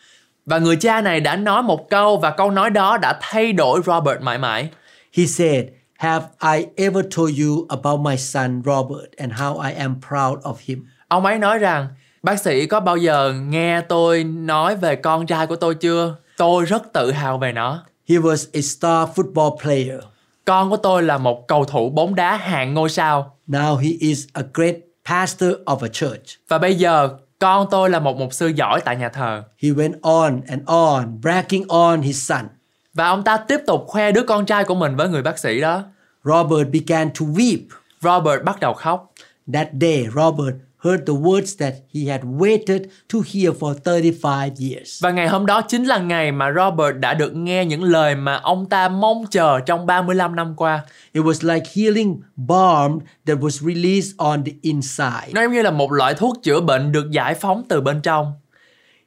[0.45, 3.81] Và người cha này đã nói một câu và câu nói đó đã thay đổi
[3.85, 4.69] Robert mãi mãi.
[5.17, 5.65] He said,
[5.97, 6.25] Have
[6.57, 10.87] I ever told you about my son Robert and how I am proud of him?
[11.07, 11.87] Ông ấy nói rằng,
[12.23, 16.15] bác sĩ có bao giờ nghe tôi nói về con trai của tôi chưa?
[16.37, 17.83] Tôi rất tự hào về nó.
[18.09, 19.99] He was a star football player.
[20.45, 23.37] Con của tôi là một cầu thủ bóng đá hạng ngôi sao.
[23.47, 24.75] Now he is a great
[25.09, 26.37] pastor of a church.
[26.47, 29.43] Và bây giờ con tôi là một mục sư giỏi tại nhà thờ.
[29.63, 32.45] He went on and on, bragging on his son.
[32.93, 35.61] Và ông ta tiếp tục khoe đứa con trai của mình với người bác sĩ
[35.61, 35.83] đó.
[36.23, 37.59] Robert began to weep.
[38.01, 39.13] Robert bắt đầu khóc.
[39.53, 42.81] That day, Robert heard the words that he had waited
[43.13, 45.03] to hear for 35 years.
[45.03, 48.35] Và ngày hôm đó chính là ngày mà Robert đã được nghe những lời mà
[48.35, 50.81] ông ta mong chờ trong 35 năm qua.
[51.13, 55.31] It was like healing balm that was released on the inside.
[55.33, 58.33] Nó giống như là một loại thuốc chữa bệnh được giải phóng từ bên trong.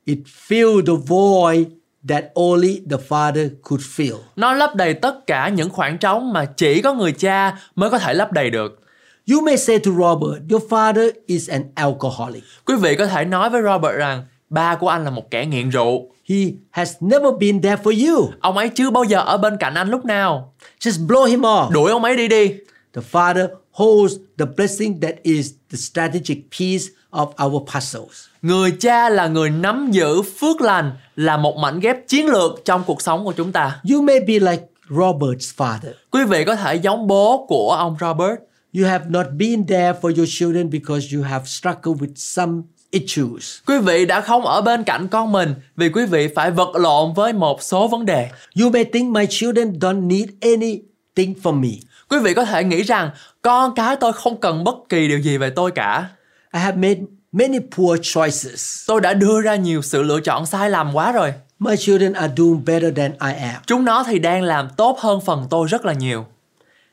[0.04, 1.66] It filled the void
[2.08, 4.16] that only the father could fill.
[4.37, 7.98] Nó lấp đầy tất cả những khoảng trống mà chỉ có người cha mới có
[7.98, 8.82] thể lấp đầy được.
[9.30, 12.42] You may say to Robert, Your father is an alcoholic.
[12.64, 15.68] Quý vị có thể nói với Robert rằng ba của anh là một kẻ nghiện
[15.68, 16.08] rượu.
[16.28, 16.37] He
[16.70, 18.30] has never been there for you.
[18.40, 20.54] Ông ấy chưa bao giờ ở bên cạnh anh lúc nào.
[20.80, 21.70] Just blow him off.
[21.70, 22.54] Đuổi ông ấy đi đi.
[22.94, 28.26] The father holds the blessing that is the strategic piece of our puzzles.
[28.42, 32.85] Người cha là người nắm giữ phước lành là một mảnh ghép chiến lược trong
[32.87, 33.80] cuộc sống của chúng ta.
[33.90, 35.92] You may be like Robert's father.
[36.11, 38.38] Quý vị có thể giống bố của ông Robert.
[38.78, 43.58] You have not been there for your children because you have struggled with some issues.
[43.66, 47.12] Quý vị đã không ở bên cạnh con mình vì quý vị phải vật lộn
[47.14, 48.30] với một số vấn đề.
[48.61, 51.68] You may think my children don't need anything from me.
[52.08, 53.11] Quý vị có thể nghĩ rằng
[53.42, 56.08] con cái tôi không cần bất kỳ điều gì về tôi cả.
[56.54, 57.00] I have made
[57.32, 58.85] many poor choices.
[58.87, 61.32] Tôi đã đưa ra nhiều sự lựa chọn sai lầm quá rồi.
[61.58, 63.62] My children are doing better than I am.
[63.66, 66.26] Chúng nó thì đang làm tốt hơn phần tôi rất là nhiều.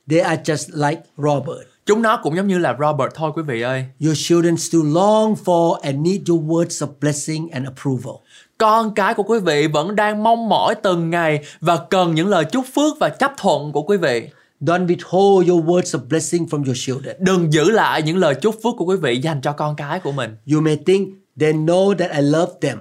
[0.09, 1.67] They are just like Robert.
[1.85, 3.85] Chúng nó cũng giống như là Robert thôi quý vị ơi.
[4.05, 8.13] Your children still long for and need your words of blessing and approval.
[8.57, 12.45] Con cái của quý vị vẫn đang mong mỏi từng ngày và cần những lời
[12.45, 14.29] chúc phước và chấp thuận của quý vị.
[14.61, 17.15] Don't withhold your words of blessing from your children.
[17.19, 20.11] Đừng giữ lại những lời chúc phước của quý vị dành cho con cái của
[20.11, 20.35] mình.
[20.53, 22.77] You may think they know that I love them.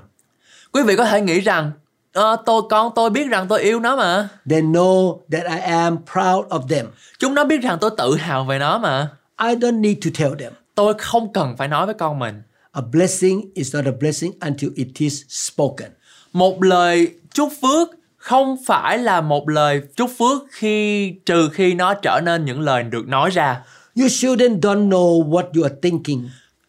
[0.73, 1.73] Quý vị có thể nghĩ rằng
[2.19, 4.29] "Ờ, tôi con tôi biết rằng tôi yêu nó mà.
[4.51, 6.87] They know that I am proud of them.
[7.19, 9.11] Chúng nó biết rằng tôi tự hào về nó mà.
[9.43, 10.53] I don't need to tell them.
[10.75, 12.43] Tôi không cần phải nói với con mình.
[12.73, 15.91] A blessing is not a blessing until it is spoken.
[16.33, 21.95] Một lời chúc phước không phải là một lời chúc phước khi trừ khi nó
[21.95, 23.65] trở nên những lời được nói ra.
[23.97, 26.29] Your children don't know what you are thinking.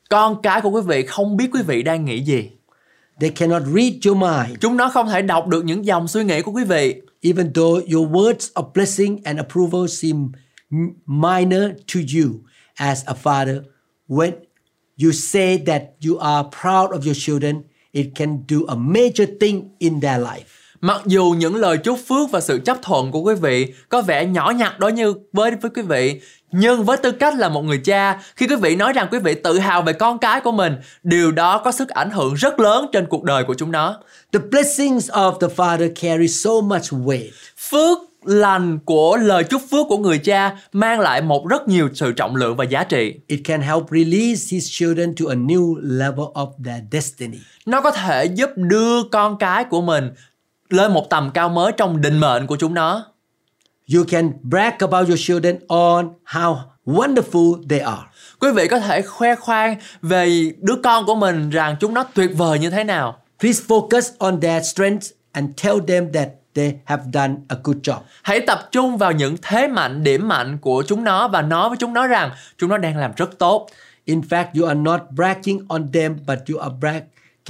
[0.09, 2.49] Con cái của quý vị không biết quý vị đang nghĩ gì.
[3.19, 4.57] They cannot read your mind.
[4.61, 7.01] Chúng nó không thể đọc được những dòng suy nghĩ của quý vị.
[7.21, 10.31] Even though your words of blessing and approval seem
[11.05, 12.39] minor to you
[12.75, 13.61] as a father,
[14.07, 14.31] when
[15.03, 19.69] you say that you are proud of your children, it can do a major thing
[19.79, 20.58] in their life.
[20.81, 24.25] Mặc dù những lời chúc phước và sự chấp thuận của quý vị có vẻ
[24.25, 27.77] nhỏ nhặt đối như với với quý vị, nhưng với tư cách là một người
[27.77, 30.75] cha, khi quý vị nói rằng quý vị tự hào về con cái của mình,
[31.03, 33.97] điều đó có sức ảnh hưởng rất lớn trên cuộc đời của chúng nó.
[34.33, 37.29] The blessings of the father carry so much weight.
[37.57, 42.11] Phước lành của lời chúc phước của người cha mang lại một rất nhiều sự
[42.11, 43.13] trọng lượng và giá trị.
[43.27, 47.37] It can help release his children to a new level of their destiny.
[47.65, 50.11] Nó có thể giúp đưa con cái của mình
[50.69, 53.05] lên một tầm cao mới trong định mệnh của chúng nó.
[53.95, 58.01] You can brag about your children on how wonderful they are.
[58.39, 62.31] Quý vị có thể khoe khoang về đứa con của mình rằng chúng nó tuyệt
[62.37, 63.17] vời như thế nào.
[63.39, 67.97] Please focus on their strengths and tell them that they have done a good job.
[68.23, 71.77] Hãy tập trung vào những thế mạnh, điểm mạnh của chúng nó và nói với
[71.77, 73.67] chúng nó rằng chúng nó đang làm rất tốt.
[74.05, 76.75] In fact, you are not bragging on them, but you are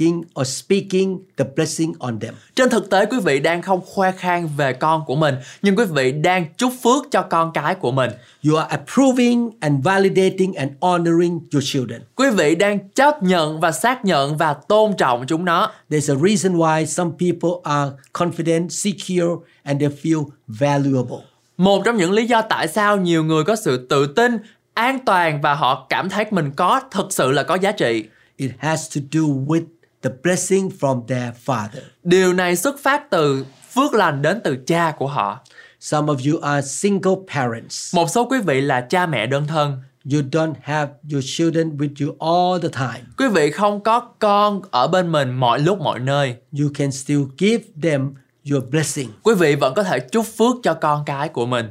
[0.00, 2.34] bragging or speaking the blessing on them.
[2.54, 5.84] Trên thực tế quý vị đang không khoe khoang về con của mình, nhưng quý
[5.84, 8.10] vị đang chúc phước cho con cái của mình.
[8.46, 12.02] You are approving and validating and honoring your children.
[12.14, 15.72] Quý vị đang chấp nhận và xác nhận và tôn trọng chúng nó.
[15.90, 21.18] There's a reason why some people are confident, secure, and they feel valuable.
[21.56, 24.38] Một trong những lý do tại sao nhiều người có sự tự tin,
[24.74, 28.04] an toàn và họ cảm thấy mình có thực sự là có giá trị.
[28.36, 29.64] It has to do with
[30.02, 31.82] the blessing from their father.
[32.04, 35.44] Điều này xuất phát từ phước lành đến từ cha của họ.
[35.80, 37.94] Some of you are single parents.
[37.94, 39.82] Một số quý vị là cha mẹ đơn thân.
[40.12, 43.04] You don't have your children with you all the time.
[43.18, 46.36] Quý vị không có con ở bên mình mọi lúc mọi nơi.
[46.60, 48.14] You can still give them
[48.50, 49.08] your blessing.
[49.22, 51.66] Quý vị vẫn có thể chúc phước cho con cái của mình.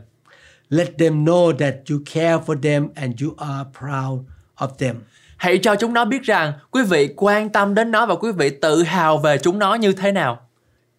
[0.70, 4.20] Let them know that you care for them and you are proud
[4.58, 4.96] of them.
[5.40, 8.50] Hãy cho chúng nó biết rằng quý vị quan tâm đến nó và quý vị
[8.50, 10.40] tự hào về chúng nó như thế nào.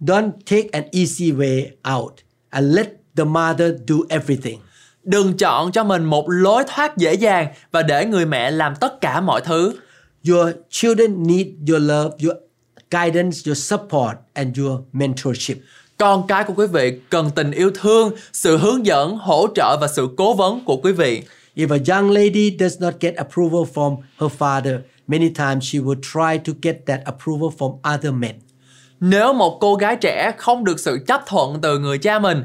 [0.00, 2.12] Don't take an easy way out
[2.50, 4.58] and let the mother do everything.
[5.02, 9.00] Đừng chọn cho mình một lối thoát dễ dàng và để người mẹ làm tất
[9.00, 9.74] cả mọi thứ.
[10.28, 12.36] Your children need your love, your
[12.90, 15.56] guidance, your support, and your mentorship.
[15.98, 19.88] Con cái của quý vị cần tình yêu thương, sự hướng dẫn, hỗ trợ và
[19.88, 21.22] sự cố vấn của quý vị.
[21.60, 26.00] If a young lady does not get approval from her father, many times she will
[26.00, 28.34] try to get that approval from other men.
[29.00, 32.44] Nếu một cô gái trẻ không được sự chấp thuận từ người cha mình,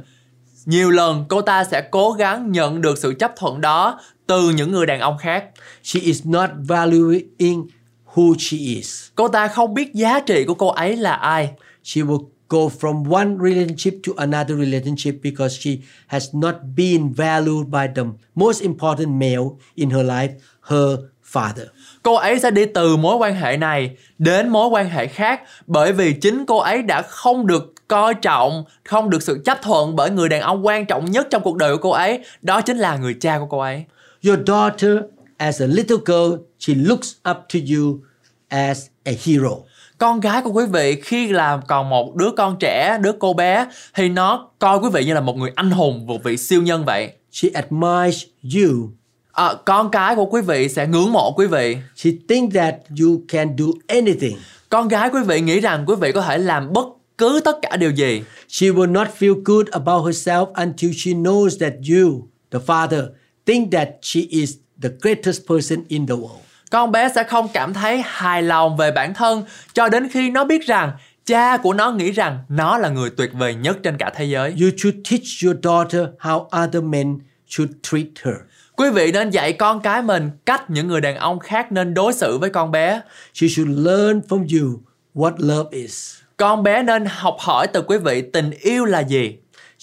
[0.65, 4.71] nhiều lần cô ta sẽ cố gắng nhận được sự chấp thuận đó từ những
[4.71, 5.45] người đàn ông khác.
[5.83, 7.67] She is not valuing
[8.13, 9.07] who she is.
[9.15, 11.49] Cô ta không biết giá trị của cô ấy là ai.
[11.83, 12.25] She will
[12.55, 15.71] go from one relationship to another relationship because she
[16.07, 18.03] has not been valued by the
[18.35, 20.97] most important male in her life, her
[21.33, 21.65] father.
[22.03, 25.93] Cô ấy sẽ đi từ mối quan hệ này đến mối quan hệ khác bởi
[25.93, 30.09] vì chính cô ấy đã không được coi trọng, không được sự chấp thuận bởi
[30.09, 32.97] người đàn ông quan trọng nhất trong cuộc đời của cô ấy, đó chính là
[32.97, 33.83] người cha của cô ấy.
[34.27, 34.97] Your daughter,
[35.37, 37.99] as a little girl, she looks up to you
[38.47, 39.51] as a hero.
[39.97, 43.67] Con gái của quý vị khi là còn một đứa con trẻ, đứa cô bé
[43.93, 46.85] thì nó coi quý vị như là một người anh hùng, một vị siêu nhân
[46.85, 47.11] vậy.
[47.31, 48.23] She admires
[48.55, 48.89] you.
[49.31, 51.77] À, con cái của quý vị sẽ ngưỡng mộ quý vị.
[51.95, 54.37] She thinks that you can do anything.
[54.69, 56.85] Con gái quý vị nghĩ rằng quý vị có thể làm bất
[57.17, 58.23] cứ tất cả điều gì.
[58.49, 63.03] She will not feel good about herself until she knows that you, the father,
[63.45, 66.45] think that she is the greatest person in the world.
[66.75, 70.45] Con bé sẽ không cảm thấy hài lòng về bản thân cho đến khi nó
[70.45, 70.91] biết rằng
[71.25, 74.49] cha của nó nghĩ rằng nó là người tuyệt vời nhất trên cả thế giới.
[74.49, 78.35] You should teach your daughter how other men should treat her.
[78.75, 82.13] Quý vị nên dạy con cái mình cách những người đàn ông khác nên đối
[82.13, 83.01] xử với con bé.
[83.33, 84.79] She should learn from you
[85.13, 86.15] what love is.
[86.37, 89.37] Con bé nên học hỏi từ quý vị tình yêu là gì.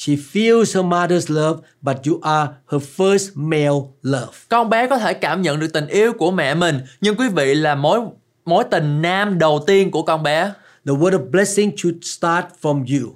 [0.04, 4.32] She feels her mother's love, but you are her first male love.
[4.48, 7.54] Con bé có thể cảm nhận được tình yêu của mẹ mình, nhưng quý vị
[7.54, 8.00] là mối
[8.44, 10.52] mối tình nam đầu tiên của con bé.
[10.86, 13.14] The word of blessing should start from you.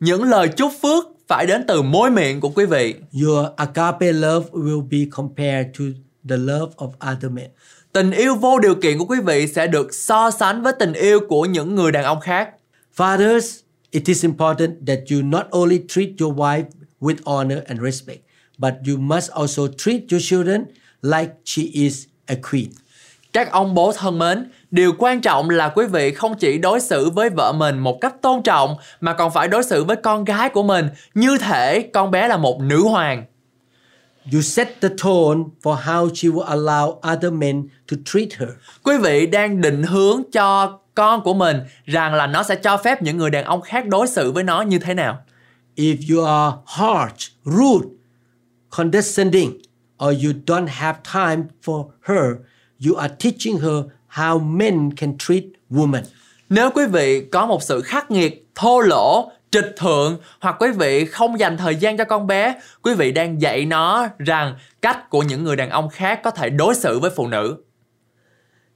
[0.00, 2.94] Những lời chúc phước phải đến từ môi miệng của quý vị.
[3.22, 5.84] Your agape love will be compared to
[6.28, 7.50] the love of other men.
[7.92, 11.20] Tình yêu vô điều kiện của quý vị sẽ được so sánh với tình yêu
[11.28, 12.50] của những người đàn ông khác.
[12.96, 13.61] Fathers,
[13.92, 16.64] it is important that you not only treat your wife
[17.00, 18.20] with honor and respect,
[18.58, 20.66] but you must also treat your children
[21.02, 22.68] like she is a queen.
[23.32, 27.10] Các ông bố thân mến, điều quan trọng là quý vị không chỉ đối xử
[27.10, 30.48] với vợ mình một cách tôn trọng mà còn phải đối xử với con gái
[30.48, 33.24] của mình như thể con bé là một nữ hoàng.
[34.32, 38.48] You set the tone for how she will allow other men to treat her.
[38.82, 43.02] Quý vị đang định hướng cho con của mình rằng là nó sẽ cho phép
[43.02, 45.18] những người đàn ông khác đối xử với nó như thế nào.
[45.76, 47.88] If you are harsh, rude,
[48.70, 49.52] condescending,
[50.04, 52.36] or you don't have time for her,
[52.86, 56.02] you are teaching her how men can treat women.
[56.48, 61.04] Nếu quý vị có một sự khắc nghiệt, thô lỗ, trịch thượng hoặc quý vị
[61.04, 65.22] không dành thời gian cho con bé, quý vị đang dạy nó rằng cách của
[65.22, 67.56] những người đàn ông khác có thể đối xử với phụ nữ.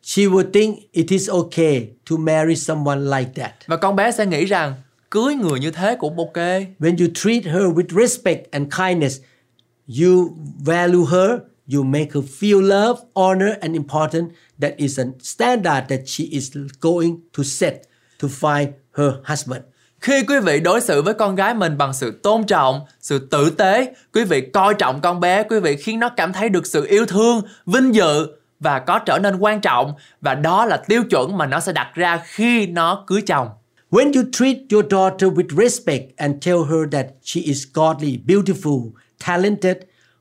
[0.03, 3.53] She would think it is okay to marry someone like that.
[3.67, 4.75] Và con bé sẽ nghĩ rằng
[5.11, 6.37] cưới người như thế cũng ok.
[6.79, 9.21] When you treat her with respect and kindness,
[10.01, 11.31] you value her,
[11.75, 14.31] you make her feel love, honor, and important.
[14.61, 17.75] That is a standard that she is going to set
[18.19, 19.63] to find her husband.
[20.07, 23.51] Khi quý vị đối xử với con gái mình bằng sự tôn trọng, sự tử
[23.51, 26.87] tế, quý vị coi trọng con bé, quý vị khiến nó cảm thấy được sự
[26.87, 28.27] yêu thương, vinh dự
[28.61, 31.91] và có trở nên quan trọng và đó là tiêu chuẩn mà nó sẽ đặt
[31.95, 33.49] ra khi nó cưới chồng.
[33.91, 38.91] When you treat your daughter with respect and tell her that she is godly, beautiful,
[39.27, 39.77] talented,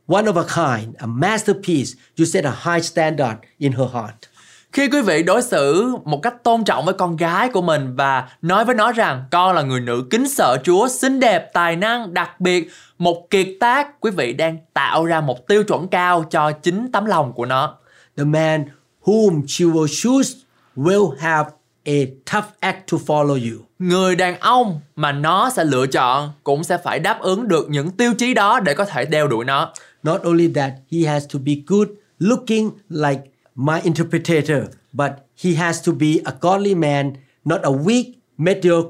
[0.08, 4.35] one of a kind, a masterpiece, you set a high standard in her heart.
[4.76, 8.30] Khi quý vị đối xử một cách tôn trọng với con gái của mình và
[8.42, 12.14] nói với nó rằng con là người nữ kính sợ Chúa, xinh đẹp, tài năng,
[12.14, 16.52] đặc biệt, một kiệt tác, quý vị đang tạo ra một tiêu chuẩn cao cho
[16.52, 17.78] chính tấm lòng của nó.
[18.18, 18.66] The man
[19.04, 20.40] whom she will choose
[20.76, 21.50] will have
[21.86, 22.00] a
[22.34, 23.62] tough act to follow you.
[23.80, 27.92] Người đàn ông mà nó sẽ lựa chọn cũng sẽ phải đáp ứng được những
[27.92, 29.74] tiêu chí đó để có thể đeo đuổi nó.
[30.04, 31.88] Not only that, he has to be good
[32.20, 33.22] looking like
[33.56, 35.12] my interpreter, but
[35.44, 37.14] he has to be a godly man,
[37.46, 38.06] not a weak,
[38.38, 38.90] mediocre,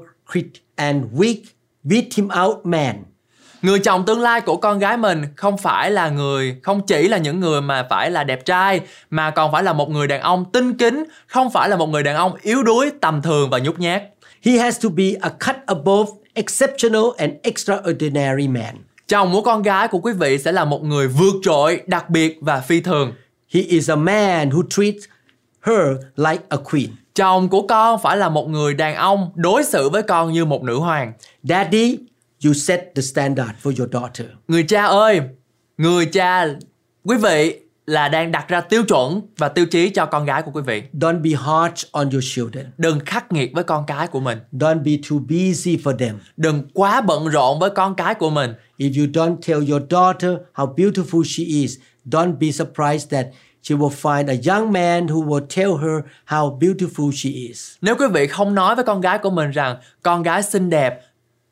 [0.76, 1.42] and weak,
[1.82, 3.04] beat him out man.
[3.62, 7.18] Người chồng tương lai của con gái mình không phải là người, không chỉ là
[7.18, 10.44] những người mà phải là đẹp trai, mà còn phải là một người đàn ông
[10.52, 13.78] tinh kính, không phải là một người đàn ông yếu đuối, tầm thường và nhút
[13.78, 14.02] nhát.
[14.42, 18.76] He has to be a cut above, exceptional, and extraordinary man.
[19.08, 22.38] Chồng của con gái của quý vị sẽ là một người vượt trội, đặc biệt
[22.40, 23.12] và phi thường.
[23.56, 25.04] He is a man who treats
[25.60, 26.90] her like a queen.
[27.14, 30.62] Chồng của con phải là một người đàn ông đối xử với con như một
[30.62, 31.12] nữ hoàng.
[31.42, 31.98] Daddy,
[32.44, 34.26] you set the standard for your daughter.
[34.48, 35.20] Người cha ơi,
[35.78, 36.46] người cha
[37.04, 40.50] quý vị là đang đặt ra tiêu chuẩn và tiêu chí cho con gái của
[40.54, 40.82] quý vị.
[40.92, 42.66] Don't be harsh on your children.
[42.78, 44.38] Đừng khắc nghiệt với con cái của mình.
[44.52, 46.18] Don't be too busy for them.
[46.36, 48.54] Đừng quá bận rộn với con cái của mình.
[48.78, 53.26] If you don't tell your daughter how beautiful she is, don't be surprised that
[53.68, 57.76] she will find a young man who will tell her how beautiful she is.
[57.80, 61.00] Nếu quý vị không nói với con gái của mình rằng con gái xinh đẹp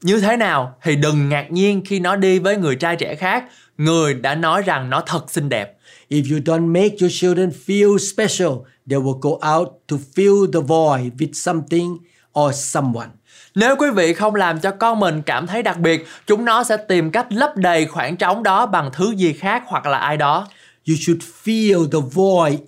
[0.03, 3.45] như thế nào thì đừng ngạc nhiên khi nó đi với người trai trẻ khác,
[3.79, 5.79] người đã nói rằng nó thật xinh đẹp.
[6.11, 8.53] If you don't make your children feel special,
[8.91, 11.97] they will go out to fill the void with something
[12.41, 13.09] or someone.
[13.55, 16.77] Nếu quý vị không làm cho con mình cảm thấy đặc biệt, chúng nó sẽ
[16.77, 20.49] tìm cách lấp đầy khoảng trống đó bằng thứ gì khác hoặc là ai đó.
[20.89, 22.59] You should fill the void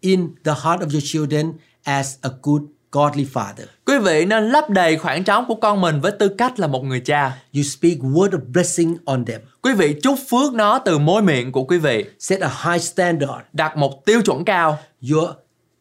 [0.00, 1.52] in the heart of your children
[1.84, 2.62] as a good
[2.92, 3.66] godly father.
[3.86, 6.84] Quý vị nên lấp đầy khoảng trống của con mình với tư cách là một
[6.84, 7.42] người cha.
[7.54, 9.40] You speak word of blessing on them.
[9.62, 13.32] Quý vị chúc phước nó từ môi miệng của quý vị, Set a high standard.
[13.52, 14.78] đặt một tiêu chuẩn cao.
[15.12, 15.28] Your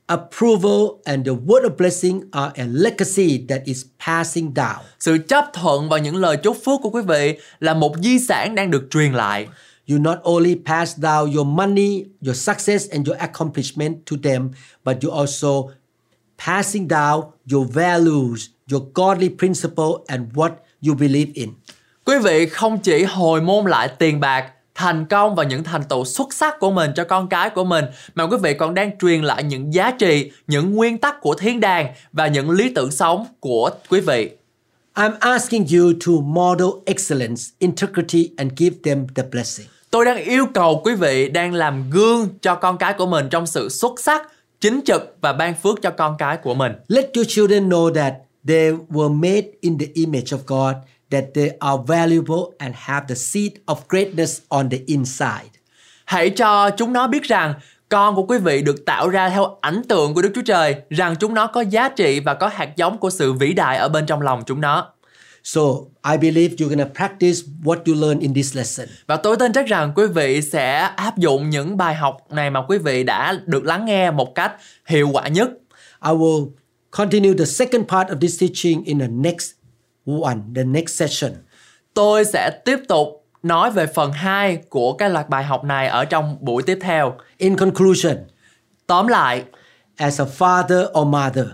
[0.05, 4.77] approval and the word of blessing are a legacy that is passing down.
[4.99, 8.55] Sự chấp thuận và những lời chúc phước của quý vị là một di sản
[8.55, 9.47] đang được truyền lại.
[9.89, 14.51] You not only pass down your money, your success, and your accomplishment to them,
[14.85, 15.69] but you also
[16.45, 17.21] passing down
[17.51, 20.51] your values, your godly principle, and what
[20.87, 21.49] you believe in.
[22.05, 26.05] Quý vị không chỉ hồi môn lại tiền bạc thành công và những thành tựu
[26.05, 29.21] xuất sắc của mình cho con cái của mình mà quý vị còn đang truyền
[29.21, 33.25] lại những giá trị, những nguyên tắc của thiên đàng và những lý tưởng sống
[33.39, 34.29] của quý vị.
[34.95, 39.67] I'm asking you to model excellence, integrity, and give them the blessing.
[39.91, 43.47] Tôi đang yêu cầu quý vị đang làm gương cho con cái của mình trong
[43.47, 44.21] sự xuất sắc,
[44.61, 46.71] chính trực và ban phước cho con cái của mình.
[46.87, 48.13] Let your children know that
[48.47, 50.75] they were made in the image of God,
[51.11, 55.49] that they are valuable and have the seed of greatness on the inside.
[56.05, 57.53] Hãy cho chúng nó biết rằng
[57.93, 61.15] con của quý vị được tạo ra theo ảnh tượng của Đức Chúa Trời, rằng
[61.19, 64.05] chúng nó có giá trị và có hạt giống của sự vĩ đại ở bên
[64.05, 64.93] trong lòng chúng nó.
[65.43, 65.61] So
[66.11, 68.87] I believe you're gonna practice what you learn in this lesson.
[69.07, 72.61] Và tôi tin chắc rằng quý vị sẽ áp dụng những bài học này mà
[72.67, 74.53] quý vị đã được lắng nghe một cách
[74.85, 75.49] hiệu quả nhất.
[76.05, 76.49] I will
[76.91, 79.51] continue the second part of this teaching in the next
[80.05, 81.31] one, the next session.
[81.93, 86.05] Tôi sẽ tiếp tục nói về phần 2 của cái loạt bài học này ở
[86.05, 87.15] trong buổi tiếp theo.
[87.37, 88.17] In conclusion,
[88.87, 89.43] Tóm lại,
[89.95, 91.45] as a father or mother,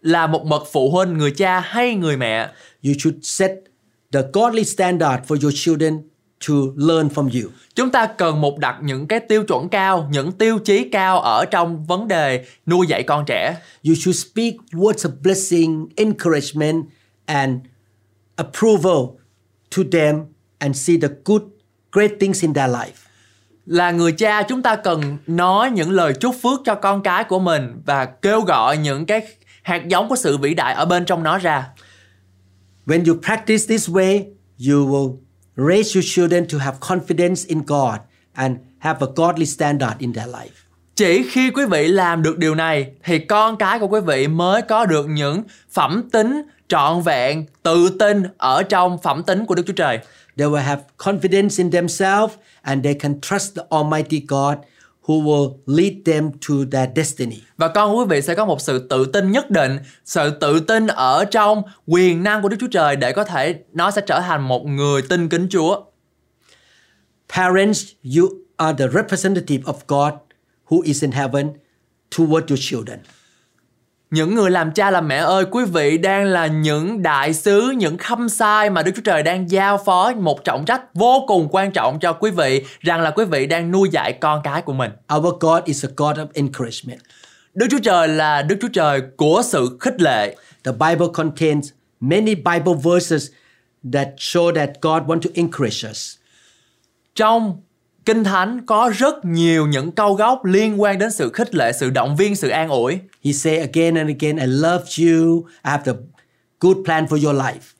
[0.00, 2.48] là một bậc phụ huynh, người cha hay người mẹ,
[2.84, 3.52] you should set
[4.12, 6.02] the godly standard for your children
[6.48, 7.50] to learn from you.
[7.74, 11.44] chúng ta cần một đặt những cái tiêu chuẩn cao, những tiêu chí cao ở
[11.44, 13.56] trong vấn đề nuôi dạy con trẻ.
[13.88, 16.84] You should speak words of blessing, encouragement,
[17.26, 17.60] and
[18.36, 19.16] approval
[19.76, 20.24] to them
[20.62, 21.42] and see the good,
[21.92, 22.96] great things in their life.
[23.66, 27.38] Là người cha chúng ta cần nói những lời chúc phước cho con cái của
[27.38, 29.26] mình và kêu gọi những cái
[29.62, 31.68] hạt giống của sự vĩ đại ở bên trong nó ra.
[32.86, 34.24] When you practice this way,
[34.68, 35.16] you will
[35.56, 37.94] raise your children to have confidence in God
[38.32, 40.62] and have a godly standard in their life.
[40.96, 44.62] Chỉ khi quý vị làm được điều này thì con cái của quý vị mới
[44.62, 45.42] có được những
[45.72, 49.98] phẩm tính trọn vẹn, tự tin ở trong phẩm tính của Đức Chúa Trời.
[50.36, 54.58] They will have confidence in themselves and they can trust the Almighty God
[55.06, 57.36] who will lead them to their destiny.
[57.56, 60.86] Và con quý vị sẽ có một sự tự tin nhất định, sự tự tin
[60.86, 64.48] ở trong quyền năng của Đức Chúa Trời để có thể nó sẽ trở thành
[64.48, 65.82] một người tin kính Chúa.
[67.28, 67.84] Parents,
[68.16, 70.14] you are the representative of God
[70.68, 71.52] who is in heaven
[72.10, 72.98] toward your children.
[74.12, 77.98] Những người làm cha làm mẹ ơi, quý vị đang là những đại sứ, những
[77.98, 81.72] khâm sai mà Đức Chúa Trời đang giao phó một trọng trách vô cùng quan
[81.72, 84.90] trọng cho quý vị rằng là quý vị đang nuôi dạy con cái của mình.
[85.16, 87.00] Our God is a God of encouragement.
[87.54, 90.36] Đức Chúa Trời là Đức Chúa Trời của sự khích lệ.
[90.64, 93.30] The Bible contains many Bible verses
[93.92, 96.16] that show that God wants to encourage us.
[97.14, 97.60] Trong
[98.04, 101.90] Kinh Thánh có rất nhiều những câu gốc liên quan đến sự khích lệ, sự
[101.90, 102.98] động viên, sự an ủi.
[103.24, 105.44] He say again and again, I love you.
[105.46, 105.92] I have the
[106.60, 107.74] good plan for your life.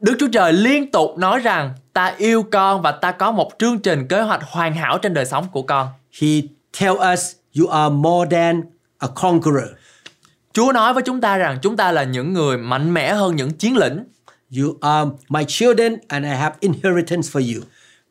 [0.00, 3.78] Đức Chúa Trời liên tục nói rằng ta yêu con và ta có một chương
[3.78, 5.88] trình kế hoạch hoàn hảo trên đời sống của con.
[6.20, 6.28] He
[6.80, 8.62] tell us you are more than
[8.98, 9.64] a conqueror.
[10.52, 13.50] Chúa nói với chúng ta rằng chúng ta là những người mạnh mẽ hơn những
[13.50, 14.04] chiến lĩnh.
[14.58, 17.62] You are my children and I have inheritance for you.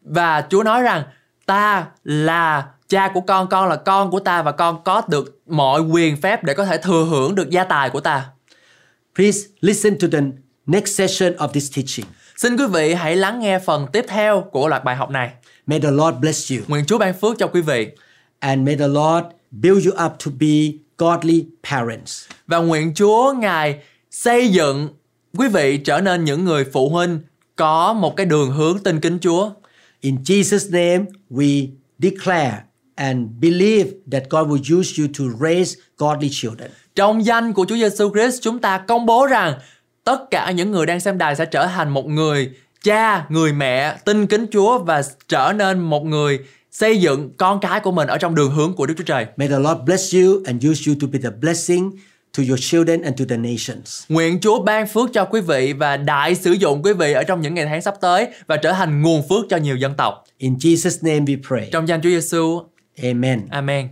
[0.02, 1.04] Và Chúa nói rằng
[1.46, 5.82] ta là cha của con, con là con của ta và con có được mọi
[5.82, 8.26] quyền phép để có thể thừa hưởng được gia tài của ta.
[9.16, 10.20] Please listen to the
[10.66, 12.06] next session of this teaching.
[12.38, 15.32] Xin quý vị hãy lắng nghe phần tiếp theo của loạt bài học này.
[15.66, 17.88] May the Lord bless you Nguyện Chúa ban phước cho quý vị
[18.40, 22.26] and may the Lord build you up to be godly parents.
[22.48, 23.80] và nguyện Chúa Ngài
[24.12, 24.90] xây dựng
[25.38, 27.20] quý vị trở nên những người phụ huynh
[27.56, 29.50] có một cái đường hướng tin kính Chúa.
[30.04, 32.64] In Jesus' name, we declare
[32.96, 36.72] and believe that God will use you to raise godly children.
[36.96, 39.54] Trong danh của Chúa Giêsu Christ, chúng ta công bố rằng
[40.04, 42.50] tất cả những người đang xem đài sẽ trở thành một người
[42.84, 46.40] cha, người mẹ tin kính Chúa và trở nên một người
[46.72, 49.26] xây dựng con cái của mình ở trong đường hướng của Đức Chúa Trời.
[49.38, 51.92] May the Lord bless you and use you to be the blessing
[52.38, 54.04] to your children and to the nations.
[54.10, 57.42] Nguyện Chúa ban phước cho quý vị và đại sử dụng quý vị ở trong
[57.42, 60.24] những ngày tháng sắp tới và trở thành nguồn phước cho nhiều dân tộc.
[60.38, 61.70] In Jesus' name we pray.
[61.72, 62.62] Trong danh Chúa Giêsu,
[63.04, 63.42] Amen.
[63.50, 63.88] Amen.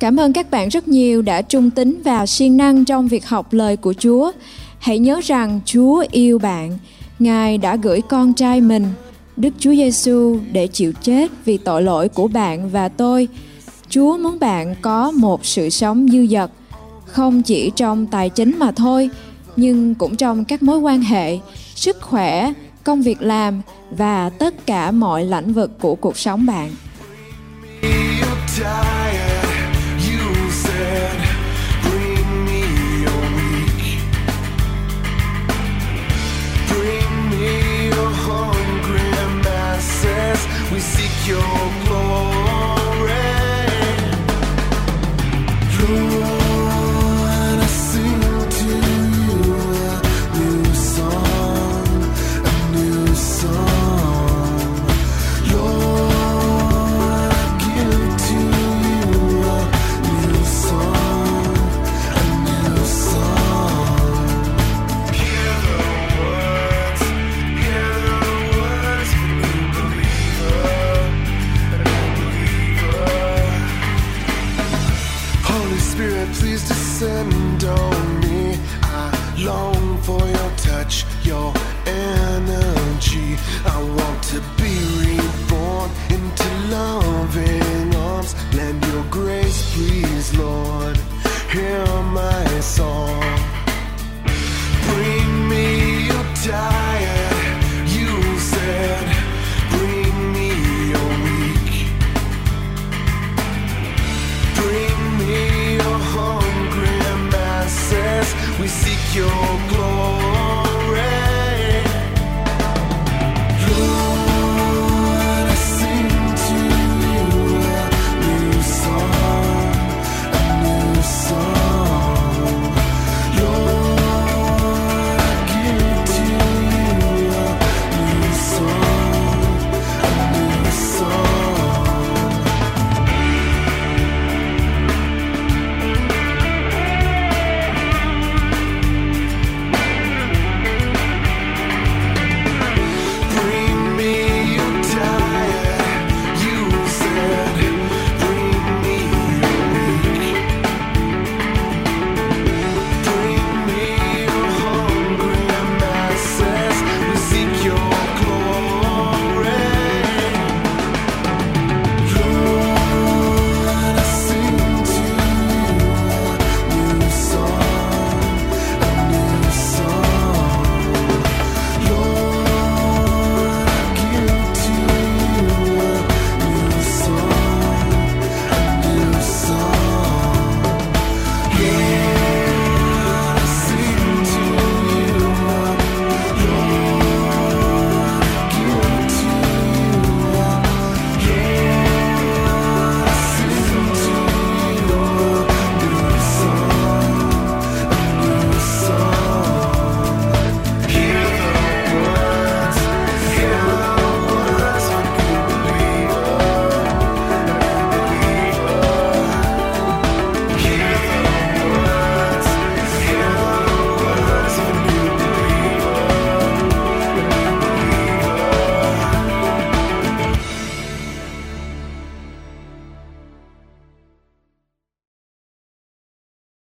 [0.00, 3.52] Cảm ơn các bạn rất nhiều đã trung tín và siêng năng trong việc học
[3.52, 4.32] lời của Chúa.
[4.78, 6.78] Hãy nhớ rằng Chúa yêu bạn.
[7.18, 8.86] Ngài đã gửi con trai mình,
[9.36, 13.28] Đức Chúa Giêsu để chịu chết vì tội lỗi của bạn và tôi.
[13.92, 16.50] Chúa muốn bạn có một sự sống dư dật,
[17.06, 19.10] không chỉ trong tài chính mà thôi,
[19.56, 21.38] nhưng cũng trong các mối quan hệ,
[21.74, 22.52] sức khỏe,
[22.84, 26.70] công việc làm và tất cả mọi lĩnh vực của cuộc sống bạn.
[41.28, 41.91] Your